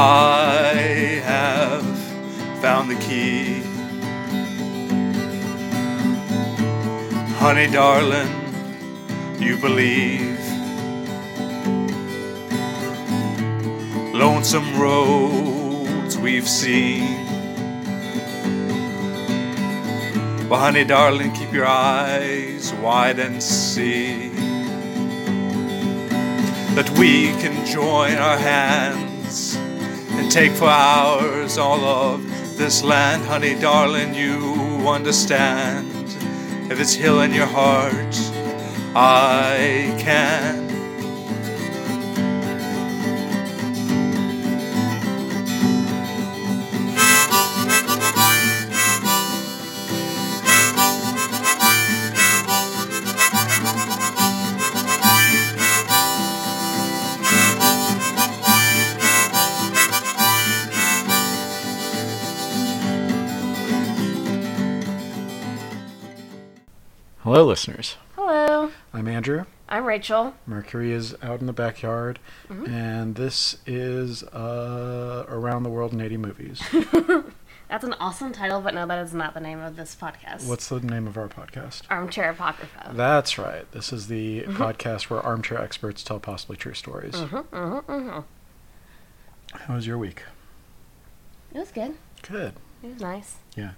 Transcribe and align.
I 0.00 1.20
have 1.24 1.98
found 2.62 2.88
the 2.88 2.94
key. 3.00 3.62
Honey, 7.38 7.66
darling, 7.66 8.32
you 9.40 9.56
believe. 9.56 10.38
Lonesome 14.14 14.78
roads 14.78 16.16
we've 16.16 16.48
seen. 16.48 17.26
Well, 20.48 20.60
honey, 20.60 20.84
darling, 20.84 21.32
keep 21.32 21.52
your 21.52 21.66
eyes 21.66 22.72
wide 22.74 23.18
and 23.18 23.42
see 23.42 24.28
that 26.76 26.88
we 27.00 27.32
can 27.42 27.66
join 27.66 28.12
our 28.12 28.38
hands 28.38 29.07
take 30.30 30.52
for 30.52 30.66
ours 30.66 31.56
all 31.56 31.84
of 31.84 32.58
this 32.58 32.84
land. 32.84 33.24
Honey, 33.24 33.54
darling, 33.54 34.14
you 34.14 34.86
understand. 34.86 35.90
If 36.70 36.78
it's 36.80 36.92
hill 36.92 37.22
in 37.22 37.32
your 37.32 37.46
heart, 37.46 38.14
I 38.94 39.94
can. 39.98 40.67
Hello, 67.30 67.44
listeners. 67.44 67.96
Hello, 68.16 68.70
I'm 68.94 69.06
Andrew. 69.06 69.44
I'm 69.68 69.84
Rachel. 69.84 70.32
Mercury 70.46 70.92
is 70.92 71.14
out 71.20 71.40
in 71.40 71.46
the 71.46 71.52
backyard, 71.52 72.20
mm-hmm. 72.48 72.64
and 72.64 73.16
this 73.16 73.58
is 73.66 74.22
uh, 74.22 75.26
Around 75.28 75.64
the 75.64 75.68
World 75.68 75.92
in 75.92 76.00
80 76.00 76.16
Movies. 76.16 76.62
That's 77.68 77.84
an 77.84 77.92
awesome 78.00 78.32
title, 78.32 78.62
but 78.62 78.72
no, 78.72 78.86
that 78.86 79.04
is 79.04 79.12
not 79.12 79.34
the 79.34 79.40
name 79.40 79.60
of 79.60 79.76
this 79.76 79.94
podcast. 79.94 80.48
What's 80.48 80.70
the 80.70 80.80
name 80.80 81.06
of 81.06 81.18
our 81.18 81.28
podcast? 81.28 81.82
Armchair 81.90 82.30
Apocrypha? 82.30 82.92
That's 82.94 83.36
right. 83.36 83.70
This 83.72 83.92
is 83.92 84.06
the 84.06 84.44
mm-hmm. 84.44 84.62
podcast 84.62 85.10
where 85.10 85.20
armchair 85.20 85.60
experts 85.60 86.02
tell 86.02 86.18
possibly 86.20 86.56
true 86.56 86.72
stories. 86.72 87.12
Mm-hmm, 87.12 88.20
How 89.52 89.74
was 89.74 89.86
your 89.86 89.98
week? 89.98 90.22
It 91.52 91.58
was 91.58 91.72
good. 91.72 91.94
Good. 92.22 92.54
It 92.82 92.94
was 92.94 93.02
nice. 93.02 93.36
Yeah. 93.54 93.72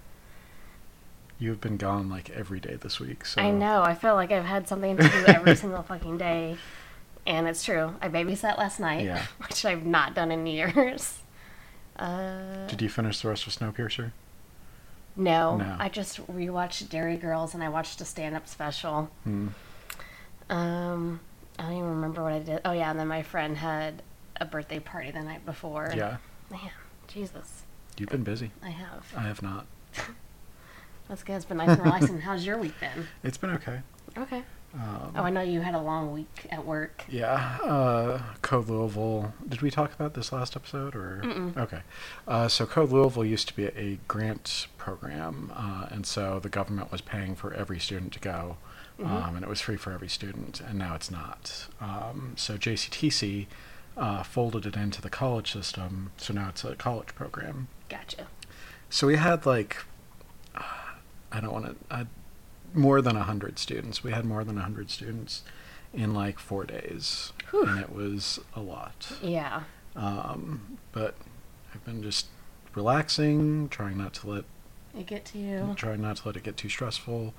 You've 1.41 1.59
been 1.59 1.77
gone 1.77 2.07
like 2.07 2.29
every 2.29 2.59
day 2.59 2.75
this 2.75 2.99
week, 2.99 3.25
so 3.25 3.41
I 3.41 3.49
know. 3.49 3.81
I 3.81 3.95
feel 3.95 4.13
like 4.13 4.31
I've 4.31 4.45
had 4.45 4.67
something 4.67 4.95
to 4.95 5.01
do 5.01 5.23
every 5.25 5.55
single 5.63 5.81
fucking 5.81 6.19
day, 6.19 6.55
and 7.25 7.47
it's 7.47 7.63
true. 7.63 7.95
I 7.99 8.09
babysat 8.09 8.59
last 8.59 8.79
night, 8.79 9.05
Yeah. 9.05 9.25
which 9.47 9.65
I've 9.65 9.83
not 9.83 10.13
done 10.13 10.31
in 10.31 10.45
years. 10.45 11.17
Uh, 11.97 12.65
Did 12.67 12.81
you 12.81 12.89
finish 12.89 13.21
the 13.21 13.27
rest 13.27 13.45
of 13.45 13.53
Snowpiercer? 13.53 14.11
no, 15.15 15.57
No. 15.57 15.75
I 15.77 15.87
just 15.89 16.25
rewatched 16.27 16.89
Derry 16.89 17.15
Girls, 17.17 17.53
and 17.53 17.61
I 17.61 17.69
watched 17.69 18.01
a 18.01 18.05
stand-up 18.05 18.47
special. 18.47 19.11
Hmm. 19.23 19.49
Um, 20.49 21.19
I 21.59 21.63
don't 21.63 21.73
even 21.73 21.89
remember 21.89 22.23
what 22.23 22.31
I 22.33 22.39
did. 22.39 22.61
Oh 22.65 22.71
yeah, 22.71 22.89
and 22.89 22.99
then 22.99 23.07
my 23.07 23.21
friend 23.21 23.57
had 23.57 24.01
a 24.37 24.45
birthday 24.45 24.79
party 24.79 25.11
the 25.11 25.21
night 25.21 25.45
before. 25.45 25.91
Yeah. 25.95 26.17
Man, 26.49 26.71
Jesus, 27.07 27.63
You've 27.99 28.09
been 28.09 28.23
busy. 28.23 28.51
I 28.63 28.69
have. 28.69 29.05
I 29.15 29.21
have 29.23 29.43
not. 29.43 29.67
That's 31.11 31.23
good. 31.23 31.35
It's 31.35 31.43
been 31.43 31.57
nice 31.57 31.67
and 31.67 31.83
relaxing. 31.83 32.21
How's 32.21 32.45
your 32.45 32.57
week 32.57 32.79
been? 32.79 33.05
It's 33.23 33.37
been 33.37 33.49
okay. 33.49 33.81
Okay. 34.17 34.43
Um, 34.73 35.11
Oh, 35.17 35.23
I 35.23 35.29
know 35.29 35.41
you 35.41 35.59
had 35.59 35.75
a 35.75 35.81
long 35.81 36.13
week 36.13 36.47
at 36.49 36.65
work. 36.65 37.03
Yeah, 37.09 37.57
uh, 37.61 38.21
Code 38.41 38.69
Louisville. 38.69 39.33
Did 39.45 39.61
we 39.61 39.69
talk 39.69 39.93
about 39.93 40.13
this 40.13 40.31
last 40.31 40.55
episode 40.55 40.95
or? 40.95 41.19
Mm-mm. 41.21 41.57
Okay, 41.57 41.81
uh, 42.29 42.47
so 42.47 42.65
Code 42.65 42.91
Louisville 42.91 43.25
used 43.25 43.49
to 43.49 43.53
be 43.53 43.65
a 43.65 43.99
grant 44.07 44.67
program, 44.77 45.51
uh, 45.53 45.87
and 45.91 46.05
so 46.05 46.39
the 46.39 46.47
government 46.47 46.93
was 46.93 47.01
paying 47.01 47.35
for 47.35 47.53
every 47.53 47.77
student 47.77 48.13
to 48.13 48.19
go, 48.19 48.55
um, 49.03 49.35
and 49.35 49.43
it 49.43 49.49
was 49.49 49.59
free 49.59 49.75
for 49.75 49.91
every 49.91 50.07
student, 50.07 50.61
and 50.61 50.79
now 50.79 50.95
it's 50.95 51.11
not. 51.11 51.67
Um, 51.81 52.35
so 52.37 52.55
JCTC 52.55 53.47
uh, 53.97 54.23
folded 54.23 54.65
it 54.65 54.77
into 54.77 55.01
the 55.01 55.09
college 55.09 55.51
system, 55.51 56.11
so 56.15 56.33
now 56.33 56.47
it's 56.47 56.63
a 56.63 56.77
college 56.77 57.13
program. 57.15 57.67
Gotcha. 57.89 58.27
So 58.89 59.07
we 59.07 59.15
had 59.15 59.45
like, 59.45 59.77
I 61.31 61.39
don't 61.39 61.51
want 61.53 61.89
to, 61.89 62.07
more 62.73 63.01
than 63.01 63.15
100 63.15 63.59
students. 63.59 64.03
We 64.03 64.11
had 64.11 64.25
more 64.25 64.43
than 64.43 64.55
100 64.55 64.89
students 64.89 65.43
in 65.93 66.13
like 66.13 66.39
four 66.39 66.63
days. 66.65 67.33
Whew. 67.49 67.63
And 67.65 67.79
it 67.79 67.93
was 67.93 68.39
a 68.55 68.61
lot. 68.61 69.11
Yeah. 69.21 69.63
Um, 69.95 70.77
but 70.91 71.15
I've 71.73 71.83
been 71.85 72.01
just 72.01 72.27
relaxing, 72.75 73.67
trying 73.69 73.97
not 73.97 74.13
to 74.15 74.29
let, 74.29 74.43
It 74.97 75.05
get 75.07 75.25
to 75.25 75.37
you. 75.37 75.73
trying 75.75 76.01
not 76.01 76.17
to 76.17 76.27
let 76.27 76.37
it 76.37 76.43
get 76.43 76.57
too 76.57 76.69
stressful. 76.69 77.33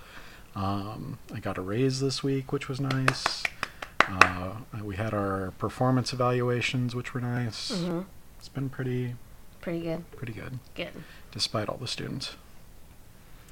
Um, 0.54 1.18
I 1.34 1.40
got 1.40 1.56
a 1.56 1.62
raise 1.62 2.00
this 2.00 2.22
week, 2.22 2.52
which 2.52 2.68
was 2.68 2.78
nice. 2.80 3.42
Uh, 4.06 4.52
we 4.82 4.96
had 4.96 5.14
our 5.14 5.52
performance 5.58 6.12
evaluations, 6.12 6.94
which 6.94 7.14
were 7.14 7.20
nice. 7.22 7.70
hmm 7.70 8.00
It's 8.38 8.48
been 8.48 8.68
pretty, 8.68 9.14
Pretty 9.62 9.80
good. 9.80 10.10
pretty 10.12 10.32
good, 10.34 10.58
Good. 10.74 10.90
despite 11.30 11.68
all 11.70 11.78
the 11.78 11.86
students. 11.86 12.36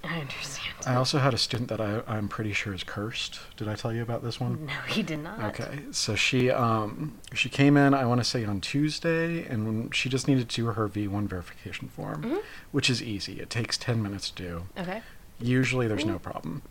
I 0.02 0.20
understand. 0.20 0.74
I 0.86 0.94
also 0.94 1.18
had 1.18 1.34
a 1.34 1.38
student 1.38 1.68
that 1.68 1.80
I, 1.80 2.02
I'm 2.06 2.26
pretty 2.28 2.52
sure 2.52 2.72
is 2.72 2.82
cursed. 2.82 3.38
Did 3.56 3.68
I 3.68 3.74
tell 3.74 3.92
you 3.92 4.02
about 4.02 4.22
this 4.22 4.40
one? 4.40 4.64
No, 4.66 4.72
he 4.88 5.02
did 5.02 5.18
not. 5.18 5.40
Okay, 5.60 5.80
so 5.90 6.14
she 6.14 6.50
um 6.50 7.18
she 7.34 7.48
came 7.50 7.76
in 7.76 7.92
I 7.92 8.06
want 8.06 8.20
to 8.20 8.24
say 8.24 8.44
on 8.44 8.60
Tuesday, 8.62 9.44
and 9.46 9.66
when 9.66 9.90
she 9.90 10.08
just 10.08 10.26
needed 10.26 10.48
to 10.48 10.56
do 10.56 10.66
her 10.66 10.88
V1 10.88 11.28
verification 11.28 11.88
form, 11.88 12.22
Mhm. 12.22 12.42
which 12.72 12.88
is 12.88 13.02
easy. 13.02 13.40
It 13.40 13.50
takes 13.50 13.76
10 13.76 14.02
minutes 14.02 14.30
to 14.30 14.42
do. 14.42 14.62
Okay. 14.78 15.02
Usually 15.38 15.86
there's 15.86 16.04
no 16.06 16.18
problem. 16.18 16.62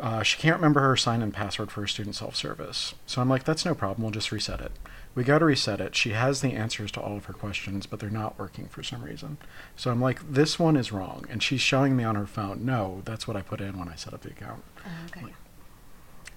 Uh, 0.00 0.22
she 0.22 0.38
can't 0.38 0.56
remember 0.56 0.80
her 0.80 0.96
sign-in 0.96 1.32
password 1.32 1.70
for 1.70 1.80
her 1.80 1.86
student 1.88 2.14
self-service, 2.14 2.94
so 3.06 3.20
I'm 3.20 3.28
like, 3.28 3.42
that's 3.44 3.64
no 3.64 3.74
problem. 3.74 4.04
We'll 4.04 4.12
just 4.12 4.30
reset 4.30 4.60
it. 4.60 4.70
We 5.14 5.24
go 5.24 5.40
to 5.40 5.44
reset 5.44 5.80
it. 5.80 5.96
She 5.96 6.10
has 6.10 6.40
the 6.40 6.52
answers 6.52 6.92
to 6.92 7.00
all 7.00 7.16
of 7.16 7.24
her 7.24 7.32
questions, 7.32 7.86
but 7.86 7.98
they're 7.98 8.08
not 8.08 8.38
working 8.38 8.66
for 8.66 8.84
some 8.84 9.02
reason. 9.02 9.38
So 9.74 9.90
I'm 9.90 10.00
like, 10.00 10.20
this 10.30 10.56
one 10.56 10.76
is 10.76 10.92
wrong, 10.92 11.24
and 11.28 11.42
she's 11.42 11.60
showing 11.60 11.96
me 11.96 12.04
on 12.04 12.14
her 12.14 12.26
phone. 12.26 12.64
No, 12.64 13.02
that's 13.04 13.26
what 13.26 13.36
I 13.36 13.42
put 13.42 13.60
in 13.60 13.76
when 13.76 13.88
I 13.88 13.96
set 13.96 14.14
up 14.14 14.20
the 14.20 14.30
account. 14.30 14.62
Oh, 14.86 14.90
okay. 15.06 15.32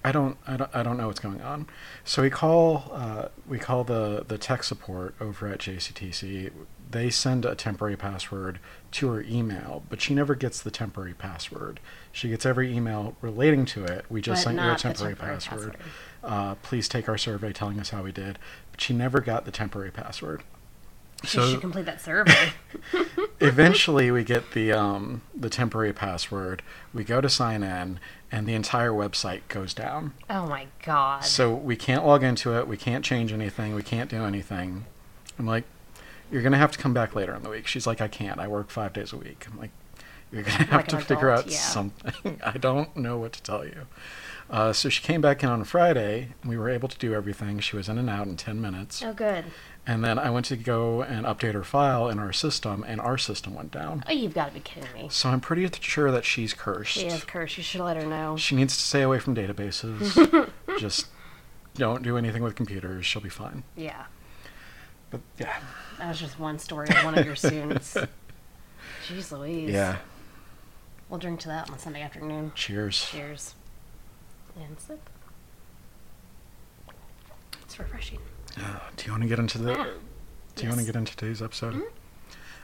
I 0.04 0.10
don't, 0.12 0.36
I 0.46 0.56
don't, 0.56 0.70
I 0.74 0.82
don't 0.82 0.96
know 0.96 1.06
what's 1.06 1.20
going 1.20 1.40
on. 1.42 1.66
So 2.04 2.22
we 2.22 2.30
call, 2.30 2.90
uh, 2.92 3.28
we 3.46 3.58
call 3.58 3.84
the 3.84 4.24
the 4.26 4.36
tech 4.38 4.64
support 4.64 5.14
over 5.20 5.46
at 5.46 5.60
JCTC. 5.60 6.50
They 6.90 7.08
send 7.08 7.44
a 7.46 7.54
temporary 7.54 7.96
password 7.96 8.58
to 8.92 9.08
her 9.08 9.22
email, 9.22 9.82
but 9.88 10.00
she 10.02 10.12
never 10.14 10.34
gets 10.34 10.60
the 10.60 10.70
temporary 10.70 11.14
password. 11.14 11.80
She 12.10 12.28
gets 12.28 12.44
every 12.44 12.74
email 12.76 13.16
relating 13.22 13.64
to 13.66 13.84
it. 13.84 14.04
We 14.10 14.20
just 14.20 14.44
But 14.44 14.50
sent 14.50 14.60
you 14.60 14.70
a 14.72 14.76
temporary, 14.76 15.14
temporary 15.14 15.34
password. 15.36 15.72
password. 15.78 15.92
Uh, 16.22 16.54
please 16.56 16.88
take 16.88 17.08
our 17.08 17.16
survey 17.16 17.52
telling 17.52 17.80
us 17.80 17.90
how 17.90 18.02
we 18.02 18.12
did. 18.12 18.38
But 18.72 18.80
she 18.82 18.92
never 18.92 19.20
got 19.20 19.44
the 19.46 19.50
temporary 19.50 19.90
password. 19.90 20.42
She 21.24 21.38
So- 21.38 21.48
should 21.50 21.60
complete 21.62 21.86
that 21.86 22.00
survey. 22.02 22.50
Eventually, 23.40 24.10
we 24.10 24.22
get 24.24 24.52
the 24.52 24.72
um, 24.72 25.22
the 25.34 25.48
temporary 25.48 25.92
password. 25.92 26.62
We 26.92 27.04
go 27.04 27.20
to 27.20 27.28
sign 27.28 27.62
in, 27.62 28.00
and 28.32 28.46
the 28.46 28.54
entire 28.54 28.90
website 28.90 29.42
goes 29.48 29.74
down. 29.74 30.14
oh 30.30 30.46
my 30.46 30.66
god. 30.84 31.24
So 31.24 31.54
we 31.54 31.76
can't 31.76 32.04
log 32.04 32.22
into 32.24 32.56
it. 32.58 32.66
We 32.66 32.76
can't 32.76 33.04
change 33.04 33.32
anything. 33.32 33.74
We 33.74 33.82
can't 33.82 34.10
do 34.10 34.24
anything. 34.24 34.86
I'm 35.38 35.46
like, 35.46 35.64
you're 36.30 36.42
gonna 36.42 36.56
have 36.58 36.72
to 36.72 36.78
come 36.78 36.94
back 36.94 37.14
later 37.14 37.34
in 37.34 37.42
the 37.42 37.50
week. 37.50 37.66
She's 37.66 37.86
like, 37.86 38.00
I 38.00 38.08
can't. 38.08 38.40
I 38.40 38.48
work 38.48 38.70
five 38.70 38.92
days 38.94 39.12
a 39.12 39.16
week. 39.18 39.46
I'm 39.52 39.58
like, 39.58 39.70
you're 40.32 40.42
gonna 40.42 40.56
have 40.64 40.72
Like 40.72 40.88
to 40.88 40.98
figure 40.98 41.28
adult, 41.28 41.46
out 41.46 41.52
yeah. 41.52 41.58
something. 41.58 42.40
I 42.44 42.56
don't 42.56 42.96
know 42.96 43.18
what 43.18 43.34
to 43.34 43.42
tell 43.42 43.64
you. 43.66 43.86
Uh, 44.50 44.72
so 44.72 44.88
she 44.88 45.02
came 45.02 45.20
back 45.20 45.42
in 45.42 45.48
on 45.48 45.64
Friday. 45.64 46.30
We 46.44 46.58
were 46.58 46.68
able 46.68 46.88
to 46.88 46.98
do 46.98 47.14
everything. 47.14 47.60
She 47.60 47.76
was 47.76 47.88
in 47.88 47.96
and 47.98 48.08
out 48.10 48.26
in 48.26 48.36
ten 48.36 48.60
minutes. 48.60 49.02
oh 49.02 49.12
good. 49.12 49.44
And 49.84 50.04
then 50.04 50.16
I 50.16 50.30
went 50.30 50.46
to 50.46 50.56
go 50.56 51.02
and 51.02 51.26
update 51.26 51.54
her 51.54 51.64
file 51.64 52.08
in 52.08 52.20
our 52.20 52.32
system, 52.32 52.84
and 52.86 53.00
our 53.00 53.18
system 53.18 53.54
went 53.54 53.72
down. 53.72 54.04
Oh, 54.08 54.12
you've 54.12 54.32
got 54.34 54.46
to 54.46 54.54
be 54.54 54.60
kidding 54.60 54.88
me. 54.94 55.08
So 55.10 55.28
I'm 55.28 55.40
pretty 55.40 55.68
sure 55.80 56.12
that 56.12 56.24
she's 56.24 56.54
cursed. 56.54 56.92
She 56.92 57.06
is 57.06 57.24
cursed. 57.24 57.56
You 57.56 57.64
should 57.64 57.80
let 57.80 57.96
her 57.96 58.06
know. 58.06 58.36
She 58.36 58.54
needs 58.54 58.76
to 58.76 58.82
stay 58.82 59.02
away 59.02 59.18
from 59.18 59.34
databases. 59.34 60.48
Just 60.78 61.06
don't 61.74 62.02
do 62.04 62.16
anything 62.16 62.44
with 62.44 62.54
computers. 62.54 63.04
She'll 63.06 63.22
be 63.22 63.28
fine. 63.28 63.64
Yeah. 63.76 64.04
But 65.10 65.20
yeah, 65.38 65.56
That 65.98 66.08
was 66.08 66.20
just 66.20 66.38
one 66.38 66.58
story 66.58 66.88
of 66.88 67.04
one 67.04 67.18
of 67.18 67.26
your 67.26 67.36
students. 67.36 67.94
Jeez 69.08 69.30
Louise. 69.30 69.68
yeah. 69.70 69.96
We'll 71.10 71.18
drink 71.18 71.40
to 71.40 71.48
that 71.48 71.68
on 71.70 71.78
Sunday 71.78 72.00
afternoon. 72.00 72.52
Cheers. 72.54 73.04
Cheers. 73.10 73.54
And 74.56 74.78
sip. 74.80 75.10
It's 77.62 77.78
refreshing. 77.78 78.20
Uh, 78.58 78.78
do 78.96 79.06
you 79.06 79.12
want 79.12 79.22
to 79.22 79.28
get 79.28 79.38
into 79.38 79.58
the? 79.58 79.72
Yeah. 79.72 79.86
Do 80.54 80.62
you 80.64 80.68
want 80.68 80.80
to 80.80 80.86
get 80.86 80.96
into 80.96 81.16
today's 81.16 81.40
episode? 81.40 81.82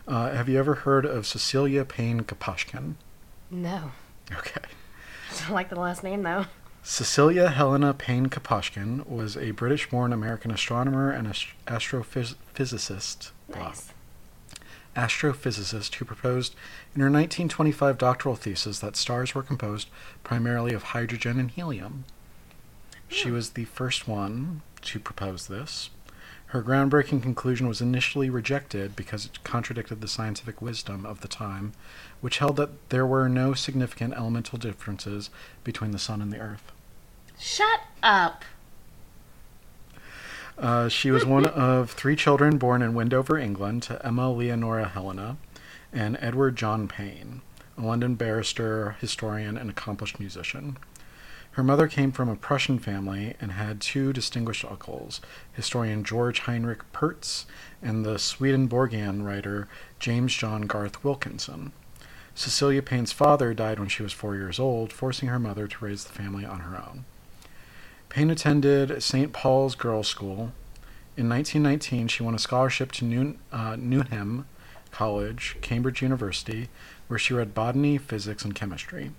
Uh, 0.06 0.30
have 0.32 0.48
you 0.48 0.58
ever 0.58 0.74
heard 0.74 1.04
of 1.06 1.26
Cecilia 1.26 1.84
Payne 1.84 2.20
Gaposchkin? 2.22 2.94
No. 3.50 3.92
Okay. 4.32 4.60
I 5.48 5.52
like 5.52 5.68
the 5.70 5.80
last 5.80 6.02
name 6.02 6.22
though. 6.22 6.46
Cecilia 6.82 7.48
Helena 7.48 7.92
Payne 7.92 8.26
Gaposchkin 8.28 9.06
was 9.06 9.36
a 9.36 9.50
British 9.52 9.90
born 9.90 10.12
American 10.12 10.50
astronomer 10.50 11.10
and 11.10 11.26
ast- 11.26 11.48
astrophysicist. 11.66 13.30
Nice. 13.48 13.92
astrophysicist 14.96 15.94
who 15.96 16.04
proposed 16.04 16.54
in 16.94 17.00
her 17.00 17.06
1925 17.06 17.98
doctoral 17.98 18.36
thesis 18.36 18.78
that 18.80 18.96
stars 18.96 19.34
were 19.34 19.42
composed 19.42 19.88
primarily 20.24 20.72
of 20.74 20.82
hydrogen 20.84 21.38
and 21.38 21.50
helium. 21.50 22.04
She 23.08 23.30
was 23.30 23.50
the 23.50 23.64
first 23.64 24.06
one 24.06 24.60
to 24.82 25.00
propose 25.00 25.46
this. 25.46 25.90
Her 26.46 26.62
groundbreaking 26.62 27.22
conclusion 27.22 27.68
was 27.68 27.82
initially 27.82 28.30
rejected 28.30 28.96
because 28.96 29.26
it 29.26 29.44
contradicted 29.44 30.00
the 30.00 30.08
scientific 30.08 30.62
wisdom 30.62 31.04
of 31.04 31.20
the 31.20 31.28
time, 31.28 31.72
which 32.22 32.38
held 32.38 32.56
that 32.56 32.88
there 32.88 33.04
were 33.04 33.28
no 33.28 33.52
significant 33.52 34.14
elemental 34.14 34.58
differences 34.58 35.28
between 35.62 35.90
the 35.90 35.98
sun 35.98 36.22
and 36.22 36.32
the 36.32 36.38
earth. 36.38 36.72
Shut 37.38 37.80
up. 38.02 38.44
Uh, 40.56 40.88
she 40.88 41.10
was 41.10 41.24
one 41.24 41.44
of 41.46 41.90
three 41.90 42.16
children 42.16 42.56
born 42.56 42.80
in 42.80 42.94
Wendover, 42.94 43.38
England, 43.38 43.82
to 43.84 44.04
Emma 44.04 44.32
Leonora 44.32 44.88
Helena 44.88 45.36
and 45.92 46.16
Edward 46.20 46.56
John 46.56 46.88
Payne, 46.88 47.42
a 47.76 47.82
London 47.82 48.14
barrister, 48.14 48.96
historian, 49.00 49.56
and 49.56 49.70
accomplished 49.70 50.18
musician. 50.18 50.78
Her 51.58 51.64
mother 51.64 51.88
came 51.88 52.12
from 52.12 52.28
a 52.28 52.36
Prussian 52.36 52.78
family 52.78 53.34
and 53.40 53.50
had 53.50 53.80
two 53.80 54.12
distinguished 54.12 54.64
uncles, 54.64 55.20
historian 55.52 56.04
George 56.04 56.38
Heinrich 56.38 56.84
Pertz 56.92 57.46
and 57.82 58.06
the 58.06 58.16
Swedenborgian 58.16 59.24
writer 59.24 59.66
James 59.98 60.32
John 60.32 60.68
Garth 60.68 61.02
Wilkinson. 61.02 61.72
Cecilia 62.32 62.80
Payne's 62.80 63.10
father 63.10 63.54
died 63.54 63.80
when 63.80 63.88
she 63.88 64.04
was 64.04 64.12
four 64.12 64.36
years 64.36 64.60
old, 64.60 64.92
forcing 64.92 65.30
her 65.30 65.40
mother 65.40 65.66
to 65.66 65.84
raise 65.84 66.04
the 66.04 66.12
family 66.12 66.44
on 66.44 66.60
her 66.60 66.76
own. 66.76 67.04
Payne 68.08 68.30
attended 68.30 69.02
St. 69.02 69.32
Paul's 69.32 69.74
Girls' 69.74 70.06
School. 70.06 70.52
In 71.16 71.28
1919, 71.28 72.06
she 72.06 72.22
won 72.22 72.36
a 72.36 72.38
scholarship 72.38 72.92
to 72.92 73.04
Newn, 73.04 73.36
uh, 73.50 73.74
Newnham 73.74 74.46
College, 74.92 75.56
Cambridge 75.60 76.02
University, 76.02 76.68
where 77.08 77.18
she 77.18 77.34
read 77.34 77.52
botany, 77.52 77.98
physics, 77.98 78.44
and 78.44 78.54
chemistry. 78.54 79.10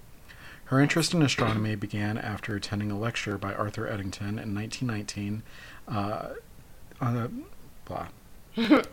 Her 0.70 0.80
interest 0.80 1.16
in 1.16 1.24
astronomy 1.24 1.74
began 1.74 2.20
after 2.20 2.56
attending 2.56 2.92
a 2.92 3.00
lecture 3.00 3.40
by 3.40 3.56
Arthur 3.56 3.88
Eddington 3.88 4.38
in 4.38 4.54
1919 4.54 5.42
uh, 5.88 6.30
on 7.02 7.18
a, 7.18 7.32
blah, 7.86 8.10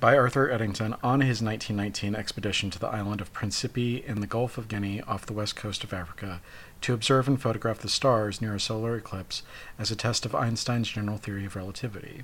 by 0.00 0.16
Arthur 0.16 0.50
Eddington 0.50 0.94
on 1.02 1.20
his 1.20 1.42
1919 1.42 2.14
expedition 2.14 2.70
to 2.70 2.78
the 2.78 2.86
island 2.86 3.20
of 3.20 3.34
Principe 3.34 4.02
in 4.06 4.22
the 4.22 4.26
Gulf 4.26 4.56
of 4.56 4.68
Guinea 4.68 5.02
off 5.02 5.26
the 5.26 5.34
west 5.34 5.54
coast 5.54 5.84
of 5.84 5.92
Africa 5.92 6.40
to 6.80 6.94
observe 6.94 7.28
and 7.28 7.38
photograph 7.38 7.80
the 7.80 7.90
stars 7.90 8.40
near 8.40 8.54
a 8.54 8.60
solar 8.60 8.96
eclipse 8.96 9.42
as 9.78 9.90
a 9.90 9.96
test 9.96 10.24
of 10.24 10.34
Einstein's 10.34 10.88
general 10.88 11.18
theory 11.18 11.44
of 11.44 11.56
relativity. 11.56 12.22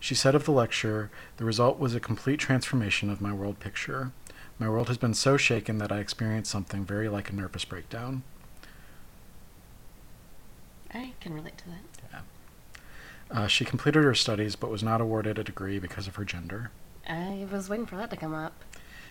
She 0.00 0.14
said 0.14 0.34
of 0.34 0.46
the 0.46 0.52
lecture, 0.52 1.10
The 1.36 1.44
result 1.44 1.78
was 1.78 1.94
a 1.94 2.00
complete 2.00 2.40
transformation 2.40 3.10
of 3.10 3.20
my 3.20 3.34
world 3.34 3.60
picture. 3.60 4.12
My 4.58 4.68
world 4.68 4.88
has 4.88 4.96
been 4.96 5.14
so 5.14 5.36
shaken 5.36 5.78
that 5.78 5.92
I 5.92 5.98
experienced 5.98 6.50
something 6.50 6.84
very 6.84 7.08
like 7.08 7.30
a 7.30 7.34
nervous 7.34 7.64
breakdown. 7.64 8.22
I 10.94 11.12
can 11.20 11.34
relate 11.34 11.58
to 11.58 11.64
that. 11.68 12.22
Uh, 13.28 13.46
she 13.48 13.64
completed 13.64 14.04
her 14.04 14.14
studies 14.14 14.56
but 14.56 14.70
was 14.70 14.82
not 14.82 15.00
awarded 15.00 15.38
a 15.38 15.44
degree 15.44 15.78
because 15.78 16.06
of 16.06 16.16
her 16.16 16.24
gender. 16.24 16.70
I 17.08 17.46
was 17.50 17.68
waiting 17.68 17.86
for 17.86 17.96
that 17.96 18.10
to 18.10 18.16
come 18.16 18.34
up. 18.34 18.64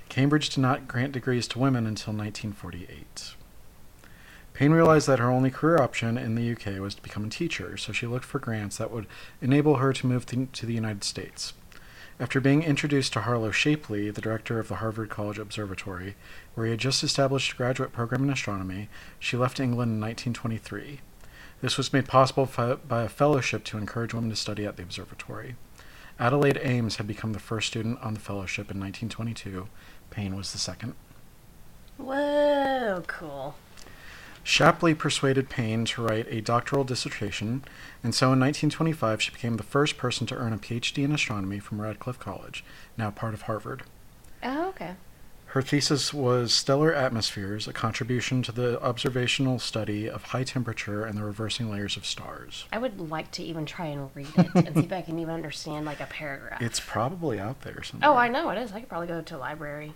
Cambridge 0.10 0.50
did 0.50 0.62
not 0.62 0.88
grant 0.88 1.12
degrees 1.12 1.48
to 1.50 1.60
women 1.60 1.86
until 1.86 2.14
1948. 2.14 3.36
Payne 4.54 4.72
realized 4.72 5.08
that 5.08 5.20
her 5.20 5.30
only 5.30 5.52
career 5.52 5.82
option 5.82 6.18
in 6.18 6.36
the 6.36 6.52
UK 6.52 6.80
was 6.80 6.96
to 6.96 7.02
become 7.02 7.26
a 7.26 7.30
teacher, 7.30 7.76
so 7.76 7.92
she 7.92 8.08
looked 8.08 8.24
for 8.24 8.40
grants 8.40 8.78
that 8.78 8.90
would 8.90 9.06
enable 9.42 9.78
her 9.78 9.92
to 9.92 10.08
move 10.08 10.26
to 10.26 10.66
the 10.66 10.74
United 10.74 11.04
States. 11.04 11.54
After 12.18 12.40
being 12.40 12.64
introduced 12.64 13.12
to 13.14 13.22
Harlow 13.22 13.52
Shapley, 13.52 14.10
the 14.10 14.22
director 14.22 14.58
of 14.58 14.70
the 14.70 14.76
Harvard 14.76 15.10
College 15.10 15.38
Observatory, 15.38 16.16
where 16.54 16.66
he 16.66 16.72
had 16.72 16.80
just 16.80 17.04
established 17.04 17.52
a 17.52 17.56
graduate 17.58 17.92
program 17.92 18.24
in 18.24 18.30
astronomy, 18.30 18.88
she 19.20 19.36
left 19.36 19.60
England 19.60 19.92
in 19.92 20.00
1923. 20.00 21.02
This 21.60 21.78
was 21.78 21.92
made 21.92 22.08
possible 22.08 22.50
by 22.88 23.04
a 23.04 23.10
fellowship 23.10 23.66
to 23.66 23.78
encourage 23.78 24.14
women 24.14 24.30
to 24.30 24.36
study 24.38 24.66
at 24.66 24.78
the 24.78 24.84
observatory. 24.84 25.56
Adelaide 26.18 26.60
Ames 26.64 26.96
had 26.96 27.08
become 27.08 27.34
the 27.34 27.40
first 27.40 27.68
student 27.68 28.00
on 28.02 28.14
the 28.14 28.22
fellowship 28.22 28.72
in 28.72 28.80
1922. 28.80 29.68
Payne 30.10 30.38
was 30.38 30.54
the 30.54 30.58
second. 30.58 30.94
Whoa, 31.98 33.04
cool. 33.08 33.56
Shapley 34.46 34.94
persuaded 34.94 35.50
Payne 35.50 35.86
to 35.86 36.04
write 36.04 36.28
a 36.30 36.40
doctoral 36.40 36.84
dissertation, 36.84 37.64
and 38.04 38.14
so 38.14 38.28
in 38.28 38.40
1925 38.40 39.20
she 39.20 39.32
became 39.32 39.58
the 39.58 39.64
first 39.64 39.98
person 39.98 40.28
to 40.28 40.36
earn 40.36 40.54
a 40.54 40.60
PhD 40.60 41.04
in 41.04 41.12
astronomy 41.12 41.58
from 41.58 41.82
Radcliffe 41.82 42.20
College, 42.20 42.64
now 42.96 43.10
part 43.10 43.34
of 43.34 43.42
Harvard. 43.44 43.82
Oh, 44.44 44.70
okay. 44.70 44.98
Her 45.48 45.64
thesis 45.64 46.14
was 46.14 46.54
Stellar 46.54 46.94
Atmospheres, 46.94 47.68
a 47.68 47.74
contribution 47.74 48.44
to 48.44 48.52
the 48.52 48.80
observational 48.84 49.58
study 49.58 50.08
of 50.08 50.22
high 50.26 50.44
temperature 50.44 51.06
and 51.06 51.18
the 51.18 51.24
reversing 51.24 51.72
layers 51.72 51.98
of 51.98 52.06
stars. 52.06 52.66
I 52.72 52.78
would 52.78 53.00
like 53.10 53.32
to 53.32 53.44
even 53.44 53.66
try 53.66 53.88
and 53.88 54.12
read 54.14 54.28
it 54.38 54.54
and 54.54 54.76
see 54.76 54.84
if 54.84 54.94
I 54.94 55.02
can 55.02 55.18
even 55.18 55.34
understand 55.34 55.88
like 55.88 56.02
a 56.02 56.06
paragraph. 56.06 56.62
It's 56.62 56.80
probably 56.80 57.40
out 57.40 57.62
there 57.62 57.82
somewhere. 57.82 58.12
oh, 58.12 58.16
I 58.16 58.28
know 58.28 58.50
it 58.52 58.60
is. 58.60 58.74
I 58.74 58.82
could 58.82 58.90
probably 58.90 59.08
go 59.08 59.22
to 59.22 59.38
a 59.38 59.40
library. 59.40 59.94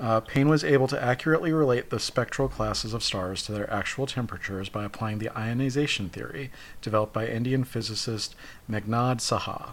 Uh, 0.00 0.20
Payne 0.20 0.48
was 0.48 0.62
able 0.62 0.86
to 0.86 1.02
accurately 1.02 1.52
relate 1.52 1.90
the 1.90 1.98
spectral 1.98 2.48
classes 2.48 2.94
of 2.94 3.02
stars 3.02 3.42
to 3.42 3.52
their 3.52 3.72
actual 3.72 4.06
temperatures 4.06 4.68
by 4.68 4.84
applying 4.84 5.18
the 5.18 5.36
ionization 5.36 6.08
theory 6.08 6.52
developed 6.80 7.12
by 7.12 7.26
Indian 7.26 7.64
physicist 7.64 8.36
Meghnad 8.70 9.18
Saha. 9.18 9.70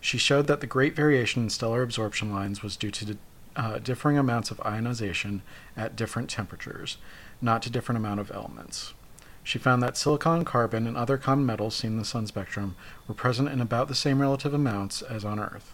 She 0.00 0.16
showed 0.16 0.46
that 0.46 0.60
the 0.60 0.68
great 0.68 0.94
variation 0.94 1.42
in 1.42 1.50
stellar 1.50 1.82
absorption 1.82 2.32
lines 2.32 2.62
was 2.62 2.76
due 2.76 2.92
to 2.92 3.18
uh, 3.56 3.78
differing 3.80 4.16
amounts 4.16 4.52
of 4.52 4.60
ionization 4.64 5.42
at 5.76 5.96
different 5.96 6.30
temperatures, 6.30 6.96
not 7.42 7.60
to 7.62 7.70
different 7.70 7.96
amount 7.96 8.20
of 8.20 8.30
elements. 8.30 8.94
She 9.42 9.58
found 9.58 9.82
that 9.82 9.96
silicon, 9.96 10.44
carbon, 10.44 10.86
and 10.86 10.96
other 10.96 11.18
common 11.18 11.46
metals 11.46 11.74
seen 11.74 11.92
in 11.92 11.98
the 11.98 12.04
sun 12.04 12.28
spectrum 12.28 12.76
were 13.08 13.14
present 13.14 13.48
in 13.48 13.60
about 13.60 13.88
the 13.88 13.94
same 13.96 14.20
relative 14.20 14.54
amounts 14.54 15.02
as 15.02 15.24
on 15.24 15.40
Earth 15.40 15.72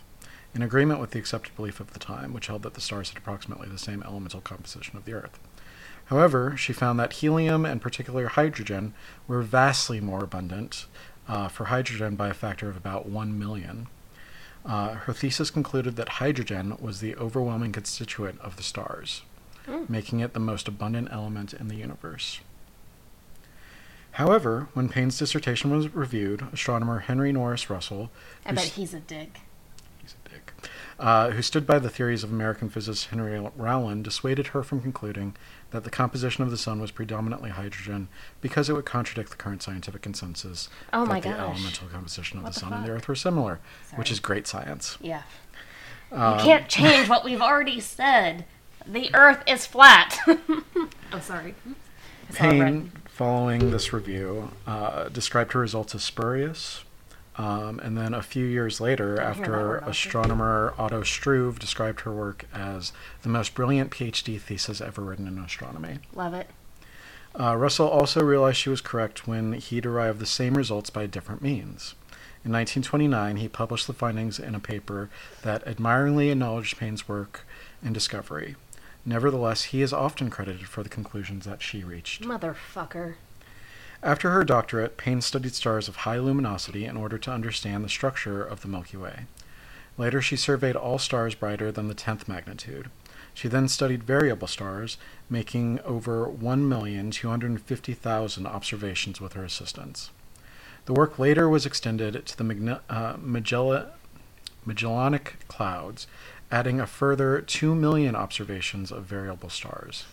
in 0.55 0.63
agreement 0.63 1.01
with 1.01 1.11
the 1.11 1.19
accepted 1.19 1.55
belief 1.57 1.81
of 1.81 1.93
the 1.93 1.99
time, 1.99 2.33
which 2.33 2.47
held 2.47 2.63
that 2.63 2.75
the 2.75 2.81
stars 2.81 3.09
had 3.11 3.19
approximately 3.19 3.69
the 3.69 3.79
same 3.79 4.03
elemental 4.03 4.41
composition 4.41 4.97
of 4.97 5.05
the 5.05 5.13
Earth. 5.13 5.39
However, 6.07 6.57
she 6.57 6.73
found 6.73 6.99
that 7.01 7.15
helium 7.15 7.65
and 7.65 7.81
particularly 7.81 8.27
hydrogen 8.29 8.95
were 9.27 9.43
vastly 9.43 10.01
more 10.01 10.23
abundant 10.23 10.87
uh, 11.29 11.49
for 11.49 11.67
hydrogen 11.67 12.15
by 12.15 12.29
a 12.29 12.35
factor 12.35 12.69
of 12.69 12.77
about 12.77 13.07
1 13.07 13.39
million. 13.39 13.89
Uh, 14.67 14.95
her 14.95 15.13
thesis 15.13 15.51
concluded 15.51 15.97
that 15.97 16.09
hydrogen 16.21 16.77
was 16.81 17.01
the 17.01 17.17
overwhelming 17.17 17.73
constituent 17.73 18.41
of 18.41 18.57
the 18.57 18.63
stars, 18.63 19.23
Mm. 19.67 19.89
making 19.89 20.21
it 20.21 20.35
the 20.35 20.41
most 20.41 20.69
abundant 20.69 21.09
element 21.11 21.55
in 21.55 21.69
the 21.69 21.77
universe. 21.77 22.41
However, 24.13 24.69
when 24.75 24.89
Payne's 24.89 25.19
dissertation 25.19 25.71
was 25.75 25.93
reviewed, 25.95 26.47
astronomer 26.53 27.01
Henry 27.01 27.33
Norris 27.33 27.69
Russell, 27.69 28.11
I 28.47 28.53
bet 28.53 28.65
he's 28.65 28.95
a 28.95 29.01
dick. 29.01 29.41
Uh, 30.99 31.31
who 31.31 31.43
stood 31.43 31.67
by 31.67 31.79
the 31.79 31.91
theories 31.91 32.23
of 32.23 32.31
American 32.31 32.69
physicist 32.69 33.09
Henry 33.09 33.39
Rowland, 33.57 34.05
dissuaded 34.05 34.49
her 34.49 34.63
from 34.63 34.81
concluding 34.81 35.35
that 35.73 35.83
the 35.83 35.91
composition 35.91 36.45
of 36.45 36.53
the 36.53 36.57
sun 36.57 36.81
was 36.81 36.93
predominantly 36.93 37.51
hydrogen 37.51 38.07
because 38.41 38.69
it 38.71 38.75
would 38.75 38.85
contradict 38.85 39.31
the 39.31 39.37
current 39.37 39.61
scientific 39.61 40.03
consensus 40.03 40.69
Oh 40.93 41.05
that 41.07 41.23
the 41.25 41.31
gosh. 41.31 41.39
elemental 41.41 41.89
composition 41.89 42.39
of 42.39 42.45
What 42.45 42.55
the 42.55 42.61
sun 42.61 42.73
and 42.73 42.85
the 42.85 42.91
earth 42.91 43.09
were 43.09 43.17
similar, 43.17 43.59
which 43.97 44.13
is 44.13 44.21
great 44.21 44.47
science. 44.47 44.97
Yeah. 45.01 45.23
Um, 46.13 46.39
you 46.39 46.45
can't 46.45 46.69
change 46.69 47.09
what 47.09 47.25
we've 47.25 47.43
already 47.43 47.81
said. 47.81 48.45
The 48.87 49.11
Earth 49.15 49.43
is 49.47 49.67
flat. 49.67 50.19
oh, 50.27 51.21
sorry. 51.21 51.55
I 52.31 52.33
saw 52.33 52.45
it 52.45 52.47
red. 52.47 52.61
Payne, 52.61 52.93
following 53.09 53.71
this 53.71 53.93
review, 53.93 54.51
uh, 54.67 55.09
described 55.09 55.53
her 55.55 55.61
results 55.61 55.95
as 55.95 56.05
spurious. 56.05 56.85
Um, 57.37 57.81
and 57.81 57.99
then 57.99 58.15
a 58.15 58.23
few 58.23 58.47
years 58.47 58.81
later, 58.81 59.21
after 59.21 59.79
astronomer 59.79 60.73
Otto 60.79 61.03
Struve 61.03 61.59
described 61.59 62.01
her 62.03 62.13
work 62.13 62.45
as 62.55 62.93
the 63.23 63.29
most 63.29 63.55
brilliant 63.55 63.91
PhD 63.91 64.41
thesis 64.41 64.81
ever 64.81 65.03
written 65.03 65.27
in 65.27 65.39
astronomy. 65.39 65.99
Love 66.15 66.35
it. 66.35 66.49
Uh, 67.39 67.57
Russell 67.57 67.89
also 67.89 68.23
realized 68.23 68.59
she 68.59 68.71
was 68.71 68.81
correct 68.81 69.27
when 69.27 69.55
he 69.55 69.81
derived 69.81 70.21
the 70.21 70.27
same 70.27 70.55
results 70.55 70.91
by 70.91 71.07
different 71.07 71.43
means. 71.43 71.95
In 72.45 72.53
1929, 72.53 73.37
he 73.37 73.49
published 73.49 73.87
the 73.87 73.93
findings 73.93 74.39
in 74.39 74.55
a 74.55 74.61
paper 74.61 75.11
that 75.43 75.67
admiringly 75.67 76.31
acknowledged 76.31 76.79
Payne's 76.79 77.09
work 77.09 77.45
and 77.83 77.93
discovery. 77.93 78.55
Nevertheless, 79.05 79.65
he 79.65 79.83
is 79.83 79.93
often 79.93 80.31
credited 80.31 80.69
for 80.69 80.83
the 80.83 80.89
conclusions 80.89 81.47
that 81.47 81.63
she 81.63 81.83
reached. 81.83 82.23
Motherfucker. 82.23 83.15
After 84.05 84.31
her 84.33 84.45
doctorate, 84.45 84.99
Payne 84.99 85.23
studied 85.23 85.55
stars 85.55 85.89
of 85.89 85.97
high 85.97 86.19
luminosity 86.19 86.85
in 86.85 86.95
order 86.95 87.17
to 87.17 87.31
understand 87.31 87.83
the 87.83 87.89
structure 87.89 88.45
of 88.45 88.61
the 88.61 88.69
Milky 88.69 88.99
Way. 88.99 89.25
Later, 89.97 90.21
she 90.21 90.37
surveyed 90.37 90.77
all 90.77 90.99
stars 90.99 91.35
brighter 91.35 91.73
than 91.73 91.89
the 91.89 91.95
10th 91.95 92.29
magnitude. 92.29 92.91
She 93.33 93.49
then 93.49 93.67
studied 93.67 94.05
variable 94.05 94.47
stars, 94.47 94.99
making 95.31 95.81
over 95.87 96.27
1,250,000 96.27 98.47
observations 98.47 99.23
with 99.23 99.33
her 99.33 99.45
assistants. 99.45 100.11
The 100.85 100.93
work 100.93 101.19
later 101.19 101.49
was 101.49 101.65
extended 101.65 102.27
to 102.27 102.37
the 102.37 102.45
Magna- 102.45 102.83
uh, 102.91 103.15
Magella- 103.15 103.93
Magellanic 104.67 105.37
Clouds, 105.49 106.07
adding 106.53 106.79
a 106.79 106.87
further 106.87 107.41
2 107.41 107.75
million 107.75 108.15
observations 108.15 108.93
of 108.93 109.05
variable 109.05 109.49
stars. 109.49 110.05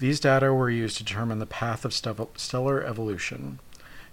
These 0.00 0.18
data 0.18 0.54
were 0.54 0.70
used 0.70 0.96
to 0.96 1.04
determine 1.04 1.40
the 1.40 1.46
path 1.46 1.84
of 1.84 1.92
stellar 1.92 2.82
evolution. 2.82 3.58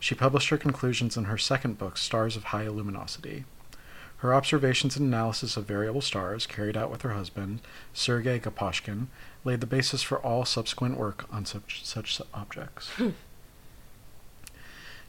She 0.01 0.15
published 0.15 0.49
her 0.49 0.57
conclusions 0.57 1.15
in 1.15 1.23
her 1.23 1.37
second 1.37 1.77
book, 1.77 1.97
Stars 1.97 2.35
of 2.35 2.45
High 2.45 2.67
Luminosity. 2.67 3.45
Her 4.17 4.33
observations 4.33 4.97
and 4.97 5.07
analysis 5.07 5.55
of 5.55 5.65
variable 5.65 6.01
stars, 6.01 6.45
carried 6.45 6.75
out 6.75 6.91
with 6.91 7.03
her 7.03 7.13
husband, 7.13 7.61
Sergei 7.93 8.37
Gaposchkin, 8.37 9.07
laid 9.45 9.61
the 9.61 9.65
basis 9.65 10.03
for 10.03 10.19
all 10.19 10.43
subsequent 10.43 10.97
work 10.97 11.25
on 11.31 11.45
such, 11.45 11.85
such 11.85 12.21
objects. 12.33 12.89
Hmm. 12.89 13.11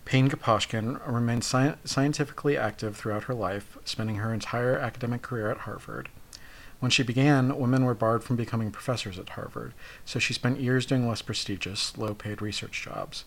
Payne 0.04 0.30
Gaposchkin 0.30 1.00
remained 1.12 1.42
sci- 1.42 1.74
scientifically 1.84 2.56
active 2.56 2.96
throughout 2.96 3.24
her 3.24 3.34
life, 3.34 3.76
spending 3.84 4.16
her 4.16 4.32
entire 4.32 4.78
academic 4.78 5.22
career 5.22 5.50
at 5.50 5.58
Harvard. 5.58 6.08
When 6.80 6.90
she 6.90 7.02
began, 7.02 7.58
women 7.58 7.84
were 7.84 7.94
barred 7.94 8.22
from 8.22 8.36
becoming 8.36 8.70
professors 8.70 9.18
at 9.18 9.30
Harvard, 9.30 9.74
so 10.04 10.18
she 10.18 10.32
spent 10.32 10.60
years 10.60 10.86
doing 10.86 11.08
less 11.08 11.22
prestigious, 11.22 11.96
low 11.98 12.14
paid 12.14 12.40
research 12.40 12.82
jobs. 12.82 13.24